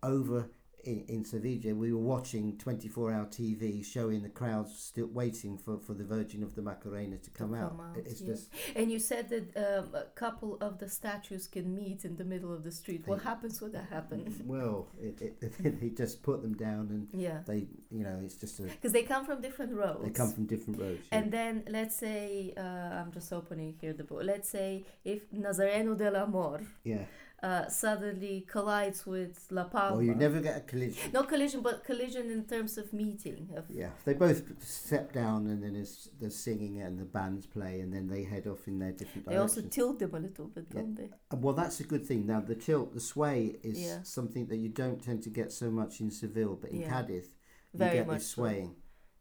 over 0.02 0.50
in, 0.84 1.04
in 1.08 1.24
Sevilla, 1.24 1.74
we 1.74 1.92
were 1.92 1.98
watching 2.00 2.56
24 2.58 3.12
hour 3.12 3.26
TV 3.26 3.84
showing 3.84 4.22
the 4.22 4.28
crowds 4.28 4.76
still 4.78 5.06
waiting 5.06 5.56
for, 5.58 5.78
for 5.78 5.94
the 5.94 6.04
Virgin 6.04 6.42
of 6.42 6.54
the 6.54 6.62
Macarena 6.62 7.16
to 7.18 7.30
come, 7.30 7.54
out. 7.54 7.70
come 7.70 7.80
out, 7.80 7.96
It's 7.96 8.20
yeah. 8.20 8.26
just, 8.28 8.50
And 8.74 8.90
you 8.90 8.98
said 8.98 9.28
that 9.30 9.56
um, 9.56 9.94
a 9.94 10.04
couple 10.14 10.58
of 10.60 10.78
the 10.78 10.88
statues 10.88 11.46
can 11.46 11.74
meet 11.74 12.04
in 12.04 12.16
the 12.16 12.24
middle 12.24 12.52
of 12.52 12.64
the 12.64 12.72
street. 12.72 13.02
What 13.06 13.18
They- 13.18 13.24
happens 13.24 13.60
when 13.62 13.72
that 13.72 13.88
happens? 13.90 14.40
well, 14.44 14.88
it, 15.00 15.20
it, 15.40 15.80
they 15.80 15.88
just 15.90 16.22
put 16.22 16.42
them 16.42 16.54
down 16.54 16.88
and 16.90 17.08
Yeah. 17.12 17.40
they, 17.46 17.66
you 17.90 18.04
know, 18.04 18.20
it's 18.24 18.36
just 18.36 18.62
Because 18.62 18.92
they 18.92 19.02
come 19.04 19.24
from 19.24 19.40
different 19.40 19.72
roads. 19.74 20.02
they 20.04 20.10
come 20.10 20.32
from 20.32 20.46
different 20.46 20.80
roads. 20.80 21.00
yeah. 21.10 21.18
And 21.18 21.32
then 21.32 21.64
let's 21.68 21.96
say 21.96 22.52
uh, 22.56 22.60
I'm 23.00 23.12
just 23.12 23.32
opening 23.32 23.74
here 23.80 23.92
the 23.92 24.04
book. 24.04 24.22
Let's 24.24 24.48
say 24.48 24.84
if 25.04 25.30
Nazareno 25.32 25.96
del 25.96 26.16
Amor 26.16 26.60
yeah. 26.84 27.04
Uh, 27.42 27.68
suddenly 27.68 28.46
collides 28.48 29.04
with 29.04 29.46
La 29.50 29.64
Palma. 29.64 29.96
Well, 29.96 30.04
you 30.04 30.14
never 30.14 30.40
get 30.40 30.56
a 30.56 30.60
collision. 30.60 31.10
no 31.12 31.24
collision, 31.24 31.60
but 31.60 31.84
collision 31.84 32.30
in 32.30 32.44
terms 32.44 32.78
of 32.78 32.92
meeting. 32.92 33.48
Of, 33.56 33.64
Yeah, 33.68 33.90
they 34.04 34.14
both 34.14 34.42
step 34.64 35.12
down 35.12 35.46
and 35.48 35.62
then 35.62 35.74
there's 35.74 36.08
the 36.20 36.30
singing 36.30 36.80
and 36.82 36.98
the 36.98 37.04
bands 37.04 37.46
play 37.46 37.80
and 37.80 37.92
then 37.92 38.06
they 38.06 38.22
head 38.22 38.46
off 38.46 38.68
in 38.68 38.78
their 38.78 38.92
different 38.92 39.26
They 39.26 39.36
also 39.36 39.56
directions. 39.56 39.74
tilt 39.74 39.98
them 39.98 40.14
a 40.14 40.20
little 40.20 40.46
bit, 40.46 40.66
Yeah. 40.70 40.80
don't 40.80 40.94
they? 40.94 41.10
Uh, 41.32 41.36
Well, 41.36 41.54
that's 41.54 41.80
a 41.80 41.84
good 41.84 42.06
thing. 42.06 42.26
Now, 42.26 42.40
the 42.40 42.54
tilt, 42.54 42.94
the 42.94 43.00
sway 43.00 43.56
is 43.64 43.80
Yeah. 43.80 44.02
something 44.04 44.46
that 44.46 44.56
you 44.56 44.68
don't 44.68 45.02
tend 45.02 45.22
to 45.24 45.30
get 45.30 45.50
so 45.52 45.70
much 45.70 46.00
in 46.00 46.10
Seville, 46.12 46.56
but 46.60 46.70
in 46.70 46.82
Yeah. 46.82 46.90
Cadiz, 46.90 47.26
you 47.72 47.78
Very 47.78 47.94
get 47.98 48.06
much 48.06 48.18
this 48.18 48.26
so. 48.28 48.42
swaying, 48.42 48.76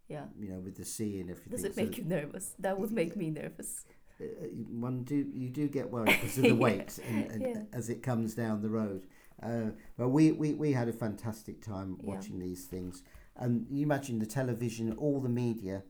Yeah. 0.07 0.27
you 0.37 0.49
know, 0.49 0.59
with 0.59 0.75
the 0.77 0.85
sea 0.85 1.19
and 1.21 1.29
everything. 1.31 1.51
Does 1.51 1.63
it 1.63 1.73
So, 1.73 1.81
make 1.81 1.97
you 1.97 2.03
nervous? 2.03 2.53
That 2.59 2.79
would 2.79 2.91
make 2.91 3.15
me 3.15 3.31
nervous. 3.31 3.83
Uh, 4.21 4.45
one 4.69 5.03
do 5.03 5.15
you 5.33 5.49
do 5.49 5.67
get 5.67 5.89
worried 5.91 6.07
because 6.21 6.37
of 6.37 6.43
the 6.43 6.49
Yeah. 6.49 6.53
weight 6.55 6.99
and, 7.07 7.31
and 7.31 7.41
Yeah. 7.41 7.63
as 7.73 7.89
it 7.89 8.01
comes 8.03 8.33
down 8.35 8.61
the 8.61 8.69
road. 8.69 9.07
Uh, 9.41 9.71
but 9.97 10.09
we, 10.09 10.31
we, 10.31 10.53
we 10.53 10.71
had 10.73 10.87
a 10.87 10.93
fantastic 10.93 11.61
time 11.61 11.97
Yeah. 12.03 12.13
watching 12.15 12.39
these 12.39 12.65
things, 12.65 13.03
and 13.35 13.65
you 13.69 13.83
imagine 13.83 14.19
the 14.19 14.25
television, 14.27 14.91
all 14.97 15.19
the 15.19 15.29
media, 15.29 15.83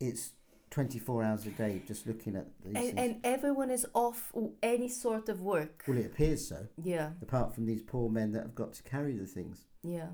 it's 0.00 0.32
twenty 0.70 0.98
four 0.98 1.22
hours 1.22 1.46
a 1.46 1.50
day 1.50 1.82
just 1.86 2.06
looking 2.06 2.34
at 2.34 2.46
these 2.64 2.74
And, 2.74 2.84
things. 2.86 2.98
and 2.98 3.20
everyone 3.24 3.70
is 3.70 3.86
off 3.94 4.32
any 4.62 4.88
sort 4.88 5.28
of 5.28 5.40
work. 5.42 5.84
well, 5.86 5.98
it 5.98 6.06
appears 6.06 6.48
so. 6.48 6.66
Yeah, 6.82 7.10
Apart 7.22 7.54
from 7.54 7.66
these 7.66 7.82
poor 7.82 8.08
men 8.10 8.32
that 8.32 8.42
have 8.42 8.54
got 8.54 8.72
to 8.74 8.82
carry 8.82 9.16
the 9.16 9.26
things. 9.26 9.66
yeah. 9.82 10.08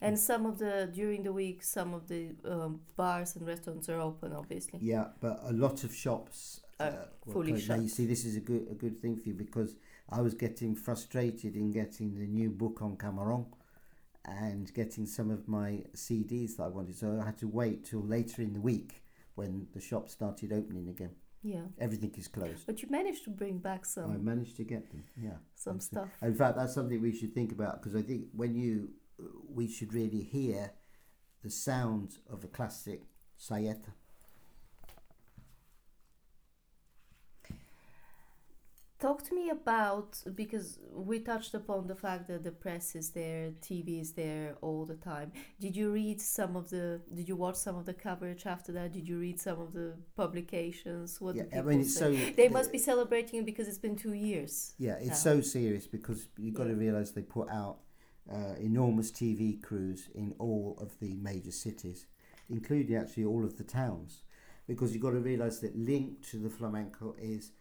And 0.00 0.18
some 0.18 0.46
of 0.46 0.58
the 0.58 0.90
during 0.92 1.22
the 1.22 1.32
week, 1.32 1.62
some 1.62 1.94
of 1.94 2.08
the 2.08 2.30
um, 2.44 2.80
bars 2.96 3.36
and 3.36 3.46
restaurants 3.46 3.88
are 3.88 4.00
open, 4.00 4.32
obviously. 4.32 4.80
Yeah, 4.82 5.08
but 5.20 5.38
a 5.44 5.52
lot 5.52 5.84
of 5.84 5.94
shops 5.94 6.60
uh, 6.80 6.90
fully 7.32 7.52
closed. 7.52 7.68
Now 7.68 7.76
you 7.76 7.88
see, 7.88 8.06
this 8.06 8.24
is 8.24 8.36
a 8.36 8.40
good 8.40 8.66
a 8.70 8.74
good 8.74 8.98
thing 9.00 9.16
for 9.16 9.28
you 9.28 9.34
because 9.34 9.74
I 10.10 10.20
was 10.20 10.34
getting 10.34 10.74
frustrated 10.76 11.56
in 11.56 11.70
getting 11.72 12.14
the 12.14 12.26
new 12.26 12.50
book 12.50 12.80
on 12.82 12.96
Camarón 12.96 13.46
and 14.24 14.72
getting 14.74 15.06
some 15.06 15.30
of 15.30 15.46
my 15.48 15.84
CDs 15.94 16.56
that 16.56 16.64
I 16.64 16.68
wanted. 16.68 16.96
So 16.96 17.18
I 17.20 17.24
had 17.24 17.38
to 17.38 17.48
wait 17.48 17.84
till 17.84 18.02
later 18.02 18.42
in 18.42 18.52
the 18.52 18.60
week 18.60 19.02
when 19.36 19.66
the 19.72 19.80
shops 19.80 20.12
started 20.12 20.52
opening 20.52 20.88
again. 20.88 21.10
Yeah, 21.42 21.60
Everything 21.78 22.12
is 22.16 22.26
closed. 22.26 22.66
but 22.66 22.82
you 22.82 22.88
managed 22.90 23.22
to 23.24 23.30
bring 23.30 23.58
back 23.58 23.84
some. 23.86 24.10
I 24.10 24.16
managed 24.16 24.56
to 24.56 24.64
get 24.64 24.90
them. 24.90 25.04
Yeah. 25.16 25.36
some 25.54 25.78
stuff. 25.78 26.08
In 26.20 26.34
fact, 26.34 26.56
that's 26.56 26.74
something 26.74 27.00
we 27.00 27.16
should 27.16 27.34
think 27.34 27.52
about 27.52 27.80
because 27.80 27.94
I 27.94 28.02
think 28.02 28.24
when 28.34 28.56
you, 28.56 28.90
we 29.48 29.68
should 29.68 29.94
really 29.94 30.22
hear 30.22 30.72
the 31.44 31.50
sound 31.50 32.18
of 32.28 32.42
a 32.42 32.48
classic 32.48 33.02
saeta. 33.38 33.92
Talk 38.98 39.22
to 39.24 39.34
me 39.34 39.50
about 39.50 40.16
because 40.34 40.78
we 40.90 41.18
touched 41.18 41.52
upon 41.52 41.86
the 41.86 41.94
fact 41.94 42.28
that 42.28 42.44
the 42.44 42.50
press 42.50 42.94
is 42.94 43.10
there, 43.10 43.50
TV 43.60 44.00
is 44.00 44.12
there 44.12 44.56
all 44.62 44.86
the 44.86 44.94
time. 44.94 45.32
Did 45.60 45.76
you 45.76 45.90
read 45.92 46.22
some 46.22 46.56
of 46.56 46.70
the? 46.70 47.02
Did 47.12 47.28
you 47.28 47.36
watch 47.36 47.56
some 47.56 47.76
of 47.76 47.84
the 47.84 47.92
coverage 47.92 48.46
after 48.46 48.72
that? 48.72 48.92
Did 48.94 49.06
you 49.06 49.18
read 49.18 49.38
some 49.38 49.60
of 49.60 49.74
the 49.74 49.96
publications? 50.16 51.20
What 51.20 51.36
Yeah, 51.36 51.42
do 51.42 51.48
I 51.52 51.56
people 51.56 51.68
mean, 51.72 51.84
say? 51.84 52.16
so 52.16 52.32
they 52.36 52.48
must 52.48 52.72
be 52.72 52.78
celebrating 52.78 53.40
it 53.40 53.44
because 53.44 53.68
it's 53.68 53.76
been 53.76 53.96
two 53.96 54.14
years. 54.14 54.72
Yeah, 54.78 54.94
it's 54.94 55.08
now. 55.08 55.14
so 55.14 55.40
serious 55.42 55.86
because 55.86 56.28
you've 56.38 56.54
got 56.54 56.64
to 56.64 56.74
realise 56.74 57.10
they 57.10 57.20
put 57.20 57.50
out 57.50 57.80
uh, 58.32 58.54
enormous 58.58 59.10
TV 59.10 59.62
crews 59.62 60.08
in 60.14 60.34
all 60.38 60.76
of 60.80 60.98
the 61.00 61.12
major 61.16 61.50
cities, 61.52 62.06
including 62.48 62.96
actually 62.96 63.26
all 63.26 63.44
of 63.44 63.58
the 63.58 63.64
towns, 63.64 64.22
because 64.66 64.92
you've 64.94 65.02
got 65.02 65.10
to 65.10 65.20
realise 65.20 65.58
that 65.58 65.76
linked 65.76 66.28
to 66.30 66.38
the 66.38 66.48
flamenco 66.50 67.14
is 67.18 67.52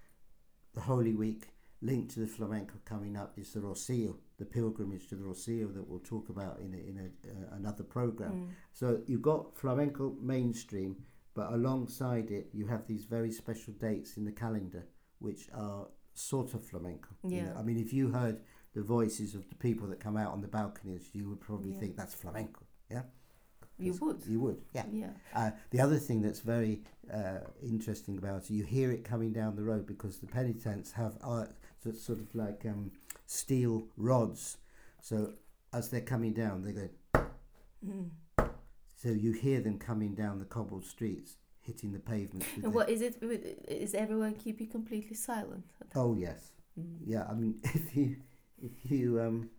the 0.75 0.81
Holy 0.81 1.15
Week. 1.15 1.47
Linked 1.81 2.13
to 2.13 2.21
the 2.21 2.27
flamenco 2.27 2.75
coming 2.85 3.15
up 3.17 3.33
is 3.37 3.51
the 3.53 3.59
Rocio, 3.59 4.15
the 4.39 4.45
pilgrimage 4.45 5.07
to 5.09 5.15
the 5.15 5.23
Rocio 5.23 5.71
that 5.73 5.87
we'll 5.87 5.99
talk 5.99 6.29
about 6.29 6.59
in 6.59 6.73
a, 6.73 6.77
in 6.77 6.97
a, 6.97 7.29
uh, 7.29 7.55
another 7.57 7.83
program. 7.83 8.31
Mm. 8.31 8.47
So 8.73 9.01
you've 9.05 9.21
got 9.21 9.55
flamenco 9.57 10.15
mainstream, 10.21 10.95
but 11.35 11.51
alongside 11.51 12.31
it, 12.31 12.47
you 12.53 12.65
have 12.67 12.87
these 12.87 13.05
very 13.05 13.31
special 13.31 13.73
dates 13.73 14.17
in 14.17 14.25
the 14.25 14.31
calendar, 14.31 14.87
which 15.19 15.47
are 15.53 15.87
sort 16.13 16.53
of 16.55 16.65
flamenco. 16.65 17.09
you 17.27 17.41
know. 17.41 17.51
Yeah. 17.53 17.59
I 17.59 17.61
mean, 17.61 17.77
if 17.77 17.93
you 17.93 18.09
heard 18.09 18.39
the 18.73 18.81
voices 18.81 19.35
of 19.35 19.47
the 19.49 19.55
people 19.55 19.85
that 19.89 19.99
come 19.99 20.17
out 20.17 20.31
on 20.31 20.41
the 20.41 20.47
balconies, 20.47 21.09
you 21.13 21.29
would 21.29 21.41
probably 21.41 21.73
Yeah. 21.73 21.79
think 21.81 21.97
that's 21.97 22.15
flamenco. 22.15 22.61
Yeah. 22.89 23.03
You 23.77 23.93
would. 24.01 24.21
You 24.27 24.39
would, 24.39 24.61
yeah. 24.73 24.85
Yeah. 24.91 25.09
Uh, 25.33 25.51
the 25.71 25.81
other 25.81 25.97
thing 25.97 26.21
that's 26.21 26.39
very 26.39 26.81
uh, 27.13 27.39
interesting 27.61 28.17
about 28.17 28.43
it, 28.43 28.49
you 28.51 28.63
hear 28.63 28.91
it 28.91 29.03
coming 29.03 29.33
down 29.33 29.55
the 29.55 29.63
road 29.63 29.85
because 29.85 30.17
the 30.19 30.27
penitents 30.27 30.91
have 30.93 31.13
uh, 31.23 31.45
sort 31.97 32.19
of 32.19 32.33
like 32.33 32.65
um, 32.65 32.91
steel 33.25 33.87
rods. 33.97 34.57
So 35.01 35.33
as 35.73 35.89
they're 35.89 36.01
coming 36.01 36.33
down, 36.33 36.63
they 36.63 36.71
go. 36.71 36.89
Mm. 37.85 38.09
So 38.95 39.09
you 39.09 39.33
hear 39.33 39.59
them 39.59 39.77
coming 39.77 40.15
down 40.15 40.39
the 40.39 40.45
cobbled 40.45 40.85
streets, 40.85 41.35
hitting 41.61 41.91
the 41.91 41.99
pavements. 41.99 42.47
With 42.55 42.55
And 42.55 42.63
their- 42.63 42.71
what 42.71 42.89
is 42.89 43.01
it? 43.01 43.17
Is 43.67 43.93
everyone 43.93 44.33
keeping 44.35 44.67
completely 44.67 45.15
silent? 45.15 45.65
Oh 45.95 46.15
yes, 46.15 46.51
Mm. 46.79 46.97
yeah. 47.05 47.25
I 47.29 47.33
mean, 47.33 47.59
if 47.63 47.95
you 47.95 48.15
if 48.61 48.89
you 48.89 49.19
um, 49.21 49.49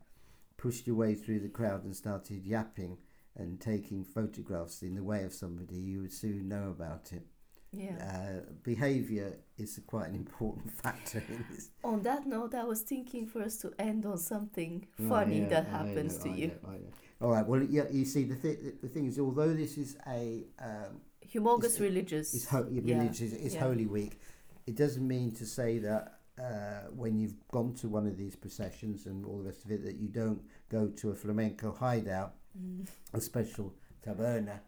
pushed 0.56 0.86
your 0.86 0.96
way 0.96 1.14
through 1.14 1.40
the 1.40 1.48
crowd 1.48 1.84
and 1.84 1.94
started 1.94 2.44
yapping 2.44 2.96
and 3.36 3.60
taking 3.60 4.04
photographs 4.04 4.82
in 4.82 4.94
the 4.94 5.02
way 5.02 5.22
of 5.24 5.32
somebody, 5.32 5.76
you 5.76 6.00
would 6.02 6.12
soon 6.12 6.48
know 6.48 6.70
about 6.70 7.12
it. 7.12 7.24
Yeah. 7.72 7.96
Uh, 8.00 8.50
behavior 8.62 9.38
is 9.58 9.78
quite 9.86 10.08
an 10.08 10.14
important 10.14 10.72
factor 10.82 11.22
in 11.28 11.44
this. 11.52 11.70
On 11.84 12.02
that 12.02 12.26
note, 12.26 12.54
I 12.54 12.64
was 12.64 12.80
thinking 12.80 13.26
for 13.26 13.42
us 13.42 13.58
to 13.58 13.72
end 13.78 14.06
on 14.06 14.18
something 14.18 14.86
Oh, 15.00 15.08
funny 15.08 15.40
yeah, 15.40 15.48
that 15.48 15.66
I 15.66 15.76
happens 15.78 16.16
know, 16.18 16.24
to 16.24 16.30
I 16.30 16.34
you. 16.34 16.46
know, 16.48 16.70
know. 16.70 16.78
All 17.20 17.30
right. 17.32 17.46
Well, 17.46 17.62
yeah. 17.62 17.84
You 17.90 18.04
see, 18.04 18.24
the 18.24 18.36
th- 18.36 18.58
the 18.82 18.88
thing 18.88 19.06
is, 19.06 19.18
although 19.18 19.52
this 19.52 19.76
is 19.76 19.96
a 20.06 20.44
um, 20.58 21.00
Humongous 21.34 21.64
It's- 21.64 21.80
religious. 21.80 22.34
it's, 22.34 22.46
ho- 22.46 22.68
Yeah, 22.70 22.96
religious, 22.98 23.32
it's 23.32 23.54
yeah. 23.54 23.60
Holy 23.60 23.86
Week, 23.86 24.20
it 24.66 24.76
doesn't 24.76 25.06
mean 25.06 25.32
to 25.32 25.44
say 25.44 25.78
that 25.80 26.14
uh, 26.40 26.88
when 26.94 27.18
you've 27.18 27.34
gone 27.50 27.74
to 27.74 27.88
one 27.88 28.06
of 28.06 28.16
these 28.16 28.36
processions 28.36 29.06
and 29.06 29.24
all 29.26 29.38
the 29.38 29.44
rest 29.44 29.64
of 29.64 29.70
it, 29.72 29.82
that 29.84 29.96
you 29.96 30.08
don't 30.08 30.40
go 30.70 30.88
to 30.88 31.10
a 31.10 31.14
flamenco 31.14 31.72
hideout, 31.72 32.34
Mm. 32.56 32.86
a 33.12 33.20
special 33.20 33.74
taberna, 34.04 34.60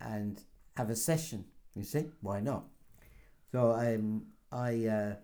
and 0.00 0.40
have 0.76 0.90
a 0.90 0.96
session. 0.96 1.44
You 1.74 1.84
see, 1.84 2.06
why 2.20 2.40
not? 2.40 2.64
So 3.52 3.72
um, 3.72 4.26
I 4.52 4.86
uh, 4.86 5.14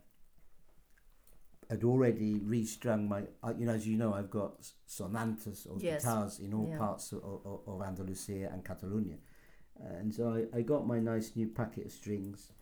had 1.69 1.85
already 1.85 2.41
restrung 2.41 3.09
my, 3.09 3.23
uh, 3.43 3.53
you 3.57 3.67
know, 3.67 3.73
as 3.75 3.87
you 3.87 3.97
know, 3.97 4.13
I've 4.15 4.31
got 4.31 4.61
sonantas 4.89 5.67
or 5.71 5.79
Yes. 5.81 6.03
guitars 6.03 6.41
in 6.41 6.53
all 6.55 6.67
Yeah. 6.69 6.79
parts 6.79 7.13
of, 7.13 7.23
of, 7.23 7.61
of 7.67 7.83
Andalusia 7.83 8.51
and 8.53 8.65
Catalonia. 8.65 9.19
And 9.79 10.13
so 10.13 10.47
I, 10.53 10.59
I 10.59 10.63
got 10.63 10.87
my 10.87 10.99
nice 10.99 11.37
new 11.37 11.49
packet 11.49 11.87
of 11.87 11.93
strings. 11.93 12.53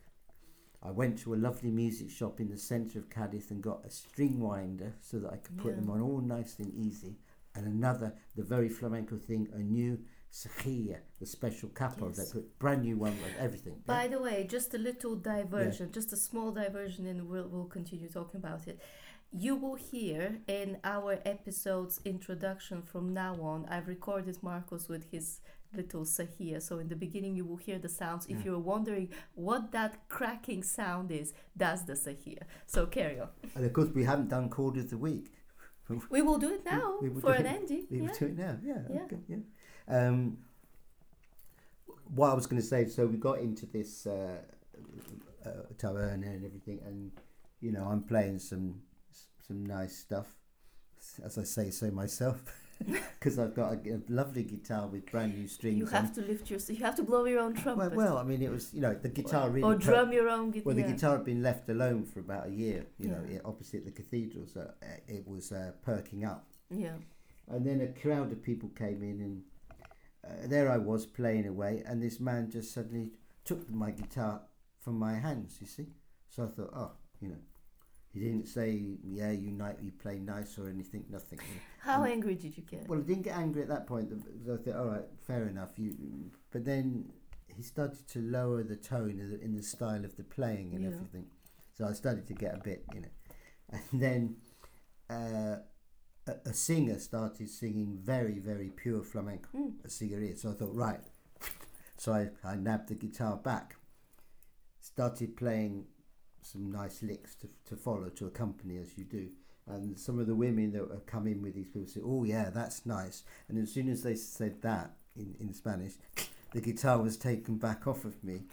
I 0.81 0.91
went 0.91 1.19
to 1.19 1.33
a 1.33 1.35
lovely 1.35 1.71
music 1.71 2.09
shop 2.09 2.39
in 2.39 2.49
the 2.49 2.57
centre 2.57 2.99
of 2.99 3.09
Cadiz 3.09 3.51
and 3.51 3.61
got 3.61 3.83
a 3.85 3.89
string 3.89 4.39
winder 4.39 4.93
so 5.01 5.19
that 5.19 5.33
I 5.33 5.37
could 5.37 5.57
put 5.57 5.75
them 5.75 5.89
on 5.89 6.01
all 6.01 6.21
nice 6.21 6.57
and 6.59 6.73
easy. 6.73 7.17
And 7.55 7.65
another, 7.67 8.13
the 8.35 8.43
very 8.43 8.69
flamenco 8.69 9.17
thing, 9.17 9.47
a 9.53 9.59
new 9.59 9.99
cejilla, 10.31 10.97
the 11.19 11.25
special 11.25 11.69
capo, 11.69 12.07
Yes. 12.07 12.17
that 12.17 12.31
put 12.33 12.59
brand 12.59 12.83
new 12.83 12.97
one 12.97 13.13
with 13.23 13.33
everything. 13.39 13.81
By 13.85 14.07
the 14.07 14.21
way, 14.21 14.45
just 14.47 14.73
a 14.73 14.77
little 14.77 15.15
diversion, 15.15 15.91
just 15.91 16.13
a 16.13 16.17
small 16.17 16.51
diversion, 16.51 17.07
and 17.07 17.27
we'll, 17.27 17.47
we'll 17.47 17.65
continue 17.65 18.07
talking 18.07 18.37
about 18.37 18.67
it. 18.67 18.79
You 19.31 19.55
will 19.55 19.75
hear 19.75 20.39
in 20.47 20.77
our 20.83 21.19
episode's 21.25 21.99
introduction 22.05 22.81
from 22.83 23.13
now 23.13 23.35
on, 23.41 23.65
I've 23.69 23.87
recorded 23.87 24.37
Marcos 24.41 24.87
with 24.87 25.05
his 25.11 25.41
little 25.75 26.01
cejilla. 26.03 26.61
So 26.61 26.79
in 26.79 26.87
the 26.87 26.95
beginning, 26.95 27.35
you 27.35 27.45
will 27.45 27.57
hear 27.57 27.77
the 27.79 27.89
sounds. 27.89 28.25
If 28.25 28.37
Yeah. 28.39 28.45
you're 28.45 28.59
wondering 28.59 29.09
what 29.35 29.71
that 29.71 30.07
cracking 30.09 30.63
sound 30.63 31.11
is, 31.11 31.33
that's 31.55 31.83
the 31.83 31.93
cejilla. 31.93 32.43
So 32.65 32.87
carry 32.87 33.19
on. 33.19 33.29
And 33.55 33.65
of 33.65 33.73
course, 33.73 33.89
we 33.89 34.03
haven't 34.03 34.29
done 34.29 34.49
chord 34.49 34.77
of 34.77 34.89
the 34.89 34.97
week. 34.97 35.31
We 36.09 36.21
will 36.21 36.37
do 36.37 36.51
it 36.53 36.63
now 36.65 36.97
we 37.01 37.09
will 37.09 37.21
for 37.21 37.33
an 37.33 37.45
ending. 37.45 37.85
We 37.89 37.97
yeah. 37.97 38.03
will 38.03 38.15
do 38.15 38.25
it 38.25 38.37
now. 38.37 38.57
Yeah. 38.63 38.81
Yeah. 38.89 39.01
Okay, 39.03 39.17
yeah. 39.27 39.37
Um, 39.87 40.37
what 42.13 42.29
I 42.29 42.33
was 42.33 42.47
going 42.47 42.61
to 42.61 42.67
say, 42.67 42.85
so 42.87 43.05
we 43.05 43.17
got 43.17 43.39
into 43.39 43.65
this 43.65 44.05
uh, 44.07 44.37
uh, 45.45 45.49
taverna 45.77 46.27
and 46.35 46.45
everything, 46.45 46.79
and 46.85 47.11
you 47.61 47.71
know, 47.71 47.85
I'm 47.85 48.03
playing 48.03 48.39
some 48.39 48.81
some 49.47 49.65
nice 49.65 49.97
stuff, 49.97 50.27
as 51.23 51.37
I 51.37 51.43
say 51.43 51.71
so 51.71 51.89
myself, 51.91 52.43
because 53.19 53.37
I've 53.37 53.55
got 53.55 53.73
a, 53.73 53.89
a 53.95 53.99
lovely 54.07 54.43
guitar 54.43 54.87
with 54.87 55.05
brand 55.11 55.37
new 55.37 55.47
strings. 55.47 55.77
You 55.77 55.85
have 55.87 56.13
to 56.15 56.21
lift 56.21 56.49
your. 56.49 56.59
You 56.67 56.83
have 56.85 56.95
to 56.95 57.03
blow 57.03 57.25
your 57.25 57.39
own 57.41 57.53
trumpet. 57.53 57.93
well, 57.93 58.05
well, 58.13 58.17
I 58.17 58.23
mean, 58.23 58.41
it 58.41 58.49
was 58.51 58.73
you 58.73 58.81
know 58.81 58.93
the 58.93 59.09
guitar 59.09 59.49
really. 59.49 59.63
or 59.63 59.75
drum 59.75 60.11
your 60.13 60.29
own 60.29 60.51
guitar. 60.51 60.63
well, 60.65 60.75
the 60.75 60.83
guitar 60.93 61.17
had 61.17 61.25
been 61.25 61.43
left 61.43 61.69
alone 61.69 62.05
for 62.05 62.19
about 62.21 62.47
a 62.47 62.51
year, 62.51 62.85
you 62.97 63.09
know, 63.09 63.21
Yeah. 63.29 63.39
i- 63.39 63.47
opposite 63.47 63.85
the 63.85 63.91
cathedral, 63.91 64.45
so 64.47 64.61
uh, 64.81 64.85
it 65.07 65.27
was 65.27 65.51
uh, 65.51 65.71
perking 65.83 66.23
up. 66.25 66.47
Yeah. 66.69 66.95
And 67.47 67.65
then 67.65 67.81
a 67.81 67.87
crowd 67.87 68.31
of 68.31 68.41
people 68.43 68.69
came 68.69 69.01
in, 69.03 69.19
and 69.21 69.43
uh, 70.23 70.47
there 70.47 70.71
I 70.71 70.77
was 70.77 71.05
playing 71.05 71.47
away, 71.47 71.83
and 71.85 72.01
this 72.01 72.19
man 72.19 72.49
just 72.49 72.73
suddenly 72.73 73.11
took 73.43 73.69
my 73.69 73.91
guitar 73.91 74.41
from 74.79 74.97
my 74.99 75.15
hands. 75.15 75.57
You 75.59 75.67
see, 75.67 75.87
so 76.29 76.43
I 76.43 76.47
thought, 76.47 76.71
oh, 76.75 76.91
you 77.19 77.29
know, 77.29 77.41
he 78.13 78.19
didn't 78.19 78.47
say, 78.47 78.97
yeah, 79.03 79.31
you 79.31 79.51
ni- 79.51 79.79
you 79.81 79.91
play 79.91 80.19
nice 80.19 80.57
or 80.57 80.67
anything, 80.69 81.05
nothing. 81.09 81.39
How 81.79 82.01
Um, 82.03 82.07
angry 82.11 82.35
did 82.35 82.57
you 82.57 82.63
get? 82.63 82.87
Well, 82.87 82.99
I 82.99 83.03
didn't 83.03 83.23
get 83.23 83.37
angry 83.37 83.61
at 83.61 83.67
that 83.69 83.85
point. 83.87 84.11
I 84.11 84.57
thought, 84.57 84.75
all 84.75 84.85
right, 84.87 85.05
fair 85.27 85.47
enough. 85.47 85.77
You, 85.77 85.95
but 86.51 86.65
then 86.65 87.11
he 87.55 87.61
started 87.63 88.07
to 88.09 88.19
lower 88.19 88.63
the 88.63 88.75
tone 88.75 89.19
in 89.19 89.29
the, 89.29 89.39
in 89.41 89.55
the 89.55 89.63
style 89.63 90.03
of 90.05 90.15
the 90.17 90.23
playing 90.23 90.73
and 90.73 90.83
Yeah. 90.83 90.89
everything. 90.91 91.25
So 91.77 91.85
I 91.85 91.93
started 91.93 92.27
to 92.27 92.33
get 92.33 92.55
a 92.55 92.59
bit, 92.59 92.83
you 92.93 93.01
know. 93.01 93.13
And 93.91 94.01
then 94.01 94.35
uh, 95.09 95.57
a, 96.27 96.33
a 96.49 96.53
singer 96.53 96.97
started 96.99 97.49
singing 97.49 97.97
very, 98.01 98.39
very 98.39 98.69
pure 98.69 99.03
flamenco, 99.03 99.47
Mm. 99.55 99.73
a 99.85 99.87
seguiriya. 99.87 100.37
So 100.37 100.49
I 100.51 100.53
thought, 100.53 100.73
right. 100.75 101.01
So 101.97 102.13
I, 102.13 102.29
I 102.43 102.55
nabbed 102.55 102.87
the 102.89 102.95
guitar 102.95 103.35
back, 103.35 103.75
started 104.79 105.35
playing 105.35 105.85
some 106.51 106.71
nice 106.71 107.01
licks 107.03 107.35
to, 107.35 107.47
to 107.67 107.75
follow, 107.75 108.09
to 108.09 108.25
accompany 108.27 108.77
as 108.77 108.97
you 108.97 109.03
do. 109.03 109.29
And 109.67 109.99
some 109.99 110.17
of 110.19 110.25
the 110.27 110.35
women 110.35 110.71
that 110.71 110.89
have 110.91 111.05
come 111.05 111.27
in 111.27 111.41
with 111.43 111.53
these 111.53 111.67
people 111.67 111.87
say, 111.87 112.01
"Oh 112.03 112.23
yeah, 112.23 112.49
that's 112.49 112.85
nice." 112.87 113.23
And 113.47 113.57
as 113.61 113.71
soon 113.71 113.87
as 113.89 114.01
they 114.01 114.15
said 114.15 114.61
that 114.63 114.91
in, 115.15 115.35
in 115.39 115.53
Spanish, 115.53 115.93
the 116.53 116.61
guitar 116.61 116.99
was 117.01 117.17
taken 117.17 117.57
back 117.57 117.85
off 117.85 118.03
of 118.03 118.23
me. 118.23 118.43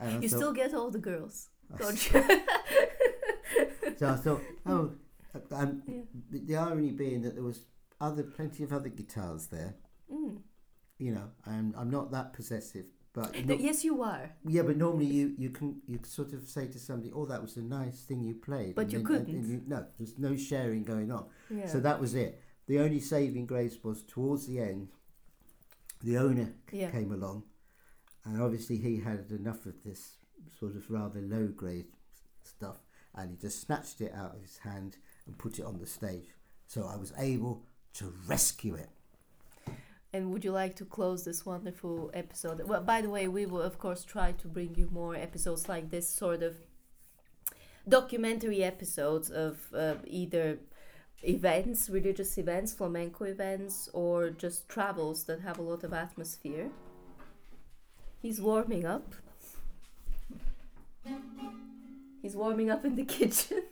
And 0.00 0.16
I 0.16 0.20
You 0.20 0.28
thought, 0.28 0.36
still 0.38 0.52
get 0.52 0.74
all 0.74 0.90
the 0.90 0.98
girls, 0.98 1.48
don't 1.78 2.12
you? 2.14 2.22
so 3.98 4.08
I 4.08 4.16
thought, 4.16 4.42
oh, 4.66 4.92
and 5.50 5.82
Yeah. 5.86 6.02
the, 6.30 6.56
irony 6.56 6.90
being 6.90 7.22
that 7.22 7.34
there 7.34 7.44
was 7.44 7.60
other 8.00 8.22
plenty 8.22 8.62
of 8.62 8.72
other 8.72 8.88
guitars 8.88 9.46
there. 9.48 9.74
Mm. 10.12 10.38
You 10.98 11.12
know, 11.12 11.30
and 11.44 11.74
I'm 11.76 11.90
not 11.90 12.10
that 12.12 12.32
possessive, 12.32 12.86
but 13.16 13.46
No, 13.46 13.54
yes, 13.54 13.82
you 13.82 13.94
were. 13.94 14.28
yeah, 14.44 14.62
but 14.68 14.76
normally 14.76 15.06
you 15.06 15.34
you 15.38 15.50
can 15.50 15.68
you 15.88 15.98
sort 16.04 16.32
of 16.34 16.46
say 16.56 16.64
to 16.68 16.78
somebody, 16.78 17.10
"Oh, 17.12 17.24
that 17.32 17.40
was 17.46 17.56
a 17.56 17.62
nice 17.62 17.98
thing 18.08 18.20
you 18.22 18.34
played," 18.34 18.74
But 18.74 18.82
and 18.82 18.92
you 18.92 18.98
then- 18.98 19.06
couldn't. 19.06 19.28
and 19.34 19.48
you- 19.52 19.62
no, 19.66 19.86
there's 19.96 20.18
no 20.18 20.36
sharing 20.36 20.84
going 20.84 21.10
on. 21.10 21.24
Yeah. 21.50 21.66
So 21.72 21.80
that 21.80 21.98
was 22.00 22.14
it. 22.14 22.32
The 22.66 22.78
only 22.78 23.00
saving 23.00 23.46
grace 23.46 23.76
was 23.82 24.02
towards 24.02 24.46
the 24.46 24.58
end, 24.60 24.88
the 26.02 26.18
owner 26.18 26.52
Yeah. 26.70 26.90
came 26.90 27.10
along, 27.10 27.44
and 28.24 28.40
obviously 28.42 28.76
he 28.76 28.98
had 29.00 29.30
enough 29.32 29.64
of 29.66 29.82
this 29.82 30.18
sort 30.58 30.76
of 30.76 30.90
rather 30.90 31.20
low 31.22 31.48
grade 31.48 31.86
stuff, 32.42 32.78
and 33.14 33.30
he 33.30 33.36
just 33.36 33.60
snatched 33.60 34.00
it 34.02 34.12
out 34.12 34.34
of 34.36 34.42
his 34.42 34.58
hand 34.58 34.98
and 35.26 35.38
put 35.38 35.58
it 35.58 35.64
on 35.64 35.78
the 35.78 35.86
stage. 35.86 36.28
So 36.66 36.84
I 36.84 36.96
was 36.96 37.12
able 37.16 37.64
to 37.94 38.12
rescue 38.26 38.74
it. 38.74 38.90
And 40.16 40.32
would 40.32 40.44
you 40.44 40.52
like 40.52 40.76
to 40.76 40.86
close 40.86 41.26
this 41.26 41.44
wonderful 41.44 42.10
episode? 42.14 42.62
Well, 42.66 42.82
by 42.82 43.02
the 43.02 43.10
way, 43.10 43.28
we 43.28 43.44
will 43.44 43.60
of 43.60 43.78
course 43.78 44.02
try 44.02 44.32
to 44.32 44.48
bring 44.48 44.74
you 44.74 44.88
more 44.90 45.14
episodes 45.14 45.68
like 45.68 45.90
this, 45.90 46.08
sort 46.08 46.42
of 46.42 46.56
documentary 47.86 48.64
episodes 48.64 49.30
of 49.30 49.58
uh, 49.74 49.96
either 50.06 50.58
events, 51.22 51.90
religious 51.90 52.38
events, 52.38 52.72
flamenco 52.72 53.24
events, 53.24 53.90
or 53.92 54.30
just 54.30 54.70
travels 54.70 55.24
that 55.24 55.40
have 55.42 55.58
a 55.58 55.62
lot 55.62 55.84
of 55.84 55.92
atmosphere. 55.92 56.70
He's 58.22 58.40
warming 58.40 58.86
up. 58.86 59.14
He's 62.22 62.34
warming 62.34 62.70
up 62.70 62.86
in 62.86 62.96
the 62.96 63.04
kitchen. 63.18 63.64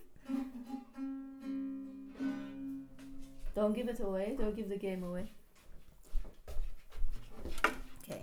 Don't 3.55 3.75
give 3.75 3.89
it 3.89 4.01
away. 4.01 4.37
Don't 4.39 4.55
give 4.55 4.69
the 4.69 4.77
game 4.77 5.05
away. 5.05 5.31
Okay. 8.03 8.23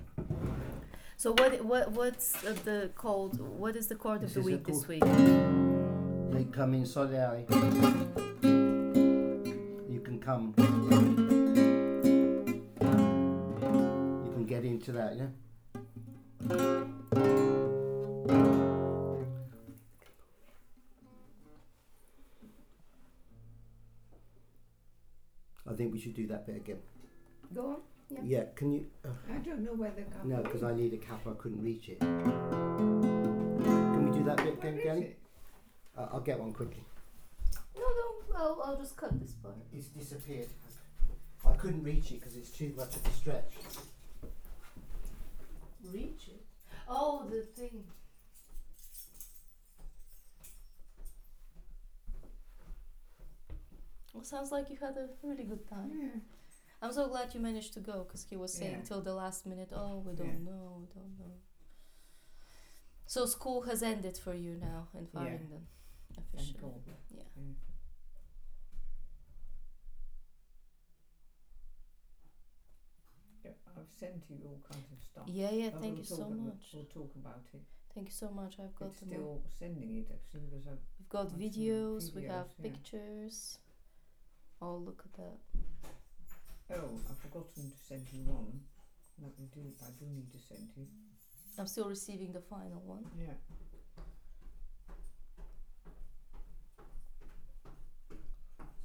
So 1.21 1.33
what 1.33 1.63
what 1.63 1.91
what's 1.91 2.33
uh, 2.43 2.55
the 2.65 2.89
called? 2.95 3.39
What 3.39 3.75
is 3.75 3.85
the 3.85 3.93
chord 3.93 4.23
of 4.23 4.33
the 4.33 4.41
week 4.41 4.65
this 4.65 4.87
week? 4.87 5.03
They 5.03 6.45
come 6.45 6.73
in 6.73 6.83
solari. 6.83 7.45
You 9.87 9.99
can 9.99 10.19
come. 10.19 10.55
You 14.25 14.31
can 14.33 14.45
get 14.47 14.65
into 14.65 14.91
that, 14.93 15.15
yeah? 15.15 15.27
I 25.69 25.73
think 25.75 25.93
we 25.93 25.99
should 25.99 26.15
do 26.15 26.25
that 26.25 26.47
bit 26.47 26.55
again. 26.55 26.79
Go 27.53 27.67
on. 27.67 27.77
Yeah. 28.11 28.19
Yeah, 28.23 28.43
can 28.55 28.73
you? 28.73 28.85
Uh, 29.05 29.09
I 29.33 29.37
don't 29.37 29.63
know 29.63 29.73
where 29.73 29.91
the 29.91 30.01
cup 30.01 30.25
no, 30.25 30.43
because 30.43 30.63
I 30.63 30.73
need 30.73 30.93
a 30.93 30.97
cap. 30.97 31.21
I 31.25 31.31
couldn't 31.37 31.63
reach 31.63 31.87
it. 31.87 31.99
Can 31.99 32.09
we 34.11 34.17
do 34.17 34.23
that 34.25 34.37
bit 34.37 34.61
Where 34.61 34.73
again, 34.73 34.77
is 34.77 34.83
Gary? 34.83 35.15
Uh, 35.97 36.07
I'll 36.11 36.19
get 36.19 36.39
one 36.39 36.51
quickly. 36.51 36.83
No, 37.75 37.81
no, 37.81 38.37
I'll, 38.37 38.61
I'll 38.65 38.77
just 38.77 38.97
cut 38.97 39.17
this 39.19 39.31
part. 39.31 39.55
It's 39.73 39.87
disappeared. 39.87 40.47
I 41.45 41.53
couldn't 41.53 41.83
reach 41.83 42.11
it 42.11 42.19
because 42.19 42.35
it's 42.35 42.49
too 42.49 42.73
much 42.75 42.95
of 42.97 43.05
a 43.05 43.11
stretch. 43.11 43.51
Reach 45.91 46.27
it. 46.27 46.43
Oh, 46.87 47.25
the 47.29 47.41
thing. 47.41 47.83
Well, 54.13 54.23
sounds 54.23 54.51
like 54.51 54.69
you 54.69 54.77
had 54.79 54.97
a 54.97 55.07
really 55.23 55.43
good 55.45 55.67
time. 55.69 55.89
Yeah. 55.95 56.19
I'm 56.81 56.91
so 56.91 57.07
glad 57.07 57.33
you 57.33 57.39
managed 57.39 57.73
to 57.75 57.79
go 57.79 58.03
because 58.03 58.23
he 58.23 58.35
was 58.35 58.53
saying 58.53 58.71
Yeah. 58.79 58.81
till 58.83 59.01
the 59.01 59.13
last 59.13 59.45
minute, 59.45 59.69
oh, 59.71 59.99
we 59.99 60.13
don't 60.15 60.27
Yeah. 60.27 60.51
know, 60.51 60.77
we 60.81 60.87
don't 60.87 61.17
know. 61.19 61.35
So 63.05 63.25
school 63.25 63.61
has 63.63 63.83
ended 63.83 64.17
for 64.17 64.33
you 64.33 64.55
now 64.57 64.87
in 64.93 65.03
Yeah. 65.05 65.09
Farringdon, 65.11 65.67
Thank 66.15 66.27
officially. 66.33 66.73
Yeah. 66.87 67.23
Yeah. 67.35 67.53
Yeah, 73.43 73.51
I've 73.77 73.91
sent 73.99 74.23
you 74.29 74.37
all 74.45 74.61
kinds 74.71 74.91
of 74.91 75.01
stuff. 75.01 75.23
Yeah, 75.27 75.51
yeah. 75.51 75.69
But 75.71 75.81
Thank 75.81 75.93
we'll 75.93 75.99
you 75.99 76.05
so 76.05 76.29
much. 76.29 76.69
We'll 76.73 76.85
talk 76.85 77.15
about 77.15 77.43
it. 77.53 77.61
Thank 77.93 78.07
you 78.07 78.13
so 78.13 78.29
much. 78.29 78.55
I've 78.59 78.75
got 78.75 78.89
It's 78.89 78.97
still 78.99 79.41
sending 79.59 79.95
it 79.97 80.07
actually 80.13 80.41
because 80.49 80.67
I've 80.67 80.79
We've 80.99 81.09
got 81.09 81.25
I've 81.27 81.33
videos. 81.39 82.13
We 82.15 82.23
have 82.23 82.47
videos, 82.47 82.63
yeah. 82.63 82.69
pictures. 82.71 83.57
Oh, 84.61 84.77
look 84.77 85.01
at 85.05 85.13
that. 85.13 85.39
Oh 86.73 86.99
I've 87.09 87.17
forgotten 87.19 87.71
to 87.71 87.77
send 87.87 88.05
you 88.11 88.21
one. 88.23 88.59
Let 89.21 89.37
me 89.39 89.47
do. 89.53 89.61
it. 89.61 89.75
I 89.83 89.91
do 89.99 90.05
need 90.13 90.31
to 90.31 90.39
send 90.39 90.69
you. 90.75 90.85
I'm 91.59 91.67
still 91.67 91.87
receiving 91.89 92.31
the 92.31 92.39
final 92.41 92.81
one. 92.85 93.03
Yeah. 93.19 93.33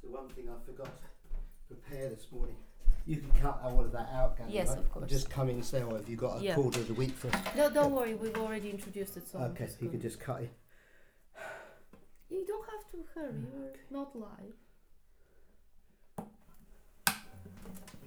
So 0.01 0.09
one 0.09 0.29
thing 0.29 0.45
I 0.49 0.65
forgot 0.65 0.85
to 0.87 1.75
prepare 1.75 2.09
this 2.09 2.27
morning. 2.31 2.55
You 3.05 3.17
can 3.17 3.31
cut 3.41 3.61
all 3.63 3.79
of 3.79 3.91
that 3.93 4.09
out, 4.13 4.37
Gary. 4.37 4.49
Yes, 4.51 4.69
right? 4.69 4.79
of 4.79 4.91
course. 4.91 5.09
Just 5.09 5.29
come 5.29 5.47
in 5.49 5.55
and 5.55 5.65
say, 5.65 5.81
"Oh, 5.81 5.95
have 5.95 6.09
you 6.09 6.17
got 6.17 6.39
a 6.41 6.43
Yeah. 6.43 6.55
quarter 6.55 6.81
of 6.81 6.87
the 6.89 6.93
week 6.93 7.11
for 7.15 7.29
us?" 7.29 7.55
No, 7.55 7.69
don't 7.69 7.93
worry. 7.93 8.15
We've 8.15 8.35
already 8.37 8.69
introduced 8.69 9.15
it, 9.15 9.27
so 9.29 9.39
I'm 9.39 9.51
okay, 9.51 9.65
just 9.65 9.81
you 9.81 9.89
can 9.89 10.01
just 10.01 10.19
cut 10.19 10.41
it. 10.41 10.51
You 12.29 12.45
don't 12.45 12.65
have 12.69 12.91
to 12.91 13.05
hurry. 13.15 13.31
Mm. 13.31 13.51
We're 13.53 13.73
not 13.89 14.13
live. 14.13 14.55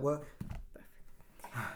that 0.00 0.04
work? 0.04 0.26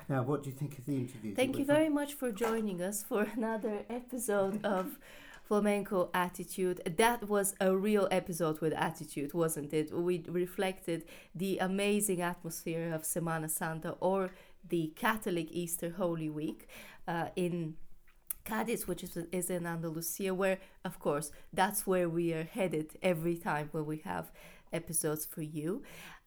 Now, 0.08 0.22
what 0.22 0.42
do 0.42 0.50
you 0.50 0.56
think 0.56 0.78
of 0.78 0.86
the 0.86 0.96
interview? 0.96 1.34
Thank 1.34 1.58
you 1.58 1.64
very 1.64 1.88
much 1.88 2.14
for 2.14 2.30
joining 2.30 2.80
us 2.80 3.02
for 3.02 3.22
another 3.36 3.84
episode 3.88 4.64
of 4.64 4.98
Flamenco 5.48 6.10
Attitude. 6.14 6.80
That 6.96 7.28
was 7.28 7.54
a 7.60 7.76
real 7.76 8.08
episode 8.10 8.60
with 8.60 8.72
attitude, 8.72 9.34
wasn't 9.34 9.72
it? 9.72 9.92
We 9.92 10.24
reflected 10.28 11.04
the 11.34 11.58
amazing 11.58 12.22
atmosphere 12.22 12.92
of 12.94 13.02
Semana 13.02 13.50
Santa 13.50 13.90
or 14.00 14.30
the 14.68 14.92
Catholic 14.96 15.48
Easter 15.50 15.90
Holy 15.90 16.30
Week 16.30 16.68
uh, 17.08 17.26
in 17.36 17.74
Cadiz, 18.44 18.86
which 18.86 19.02
is, 19.02 19.18
is 19.32 19.50
in 19.50 19.66
Andalusia, 19.66 20.32
where, 20.34 20.58
of 20.84 20.98
course, 20.98 21.32
that's 21.52 21.86
where 21.86 22.08
we 22.08 22.32
are 22.32 22.44
headed 22.44 22.96
every 23.02 23.36
time 23.36 23.68
when 23.72 23.86
we 23.86 23.98
have 23.98 24.30
episodes 24.74 25.24
for 25.24 25.42
you. 25.42 25.82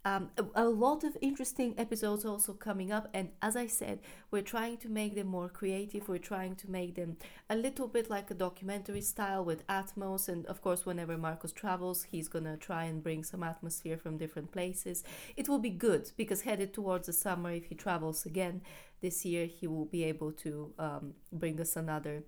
Um, 0.06 0.30
a, 0.38 0.64
a 0.64 0.70
lot 0.70 1.04
of 1.04 1.18
interesting 1.22 1.74
episodes 1.78 2.24
also 2.24 2.54
coming 2.54 2.94
up, 2.94 3.10
and 3.14 3.30
as 3.42 3.58
I 3.58 3.68
said, 3.68 4.00
we're 4.32 4.42
trying 4.42 4.78
to 4.78 4.90
make 4.90 5.16
them 5.16 5.28
more 5.28 5.50
creative. 5.50 6.08
We're 6.08 6.18
trying 6.18 6.56
to 6.58 6.72
make 6.72 6.96
them 6.96 7.18
a 7.50 7.58
little 7.58 7.90
bit 7.90 8.10
like 8.10 8.32
a 8.32 8.34
documentary 8.34 9.02
style 9.02 9.44
with 9.44 9.68
Atmos, 9.68 10.30
and 10.30 10.46
of 10.46 10.62
course, 10.62 10.86
whenever 10.86 11.18
Marcos 11.18 11.52
travels, 11.52 12.04
he's 12.04 12.30
gonna 12.30 12.56
try 12.56 12.86
and 12.86 13.04
bring 13.04 13.22
some 13.24 13.44
atmosphere 13.44 13.98
from 13.98 14.18
different 14.18 14.54
places. 14.54 15.04
It 15.36 15.50
will 15.50 15.60
be 15.60 15.72
good 15.72 16.12
because 16.16 16.44
headed 16.44 16.74
towards 16.74 17.08
the 17.08 17.14
summer, 17.14 17.52
if 17.52 17.66
he 17.66 17.76
travels 17.76 18.26
again 18.26 18.62
this 19.02 19.26
year, 19.26 19.46
he 19.46 19.68
will 19.68 19.86
be 19.86 20.06
able 20.06 20.32
to 20.44 20.74
um, 20.80 21.16
bring 21.34 21.60
us 21.60 21.76
another 21.76 22.24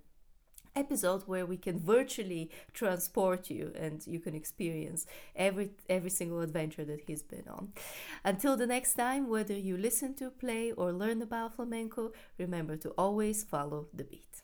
episode 0.76 1.22
where 1.26 1.46
we 1.46 1.56
can 1.56 1.78
virtually 1.78 2.50
transport 2.72 3.50
you 3.50 3.72
and 3.78 4.06
you 4.06 4.20
can 4.20 4.34
experience 4.34 5.06
every 5.34 5.70
every 5.88 6.10
single 6.10 6.40
adventure 6.40 6.84
that 6.84 7.00
he's 7.06 7.22
been 7.22 7.48
on. 7.48 7.72
Until 8.24 8.56
the 8.56 8.66
next 8.66 8.94
time 8.94 9.28
whether 9.28 9.54
you 9.54 9.76
listen 9.76 10.14
to 10.14 10.30
play 10.30 10.72
or 10.72 10.92
learn 10.92 11.22
about 11.22 11.56
flamenco 11.56 12.12
remember 12.38 12.76
to 12.76 12.90
always 12.90 13.44
follow 13.44 13.86
the 13.92 14.04
beat 14.04 14.42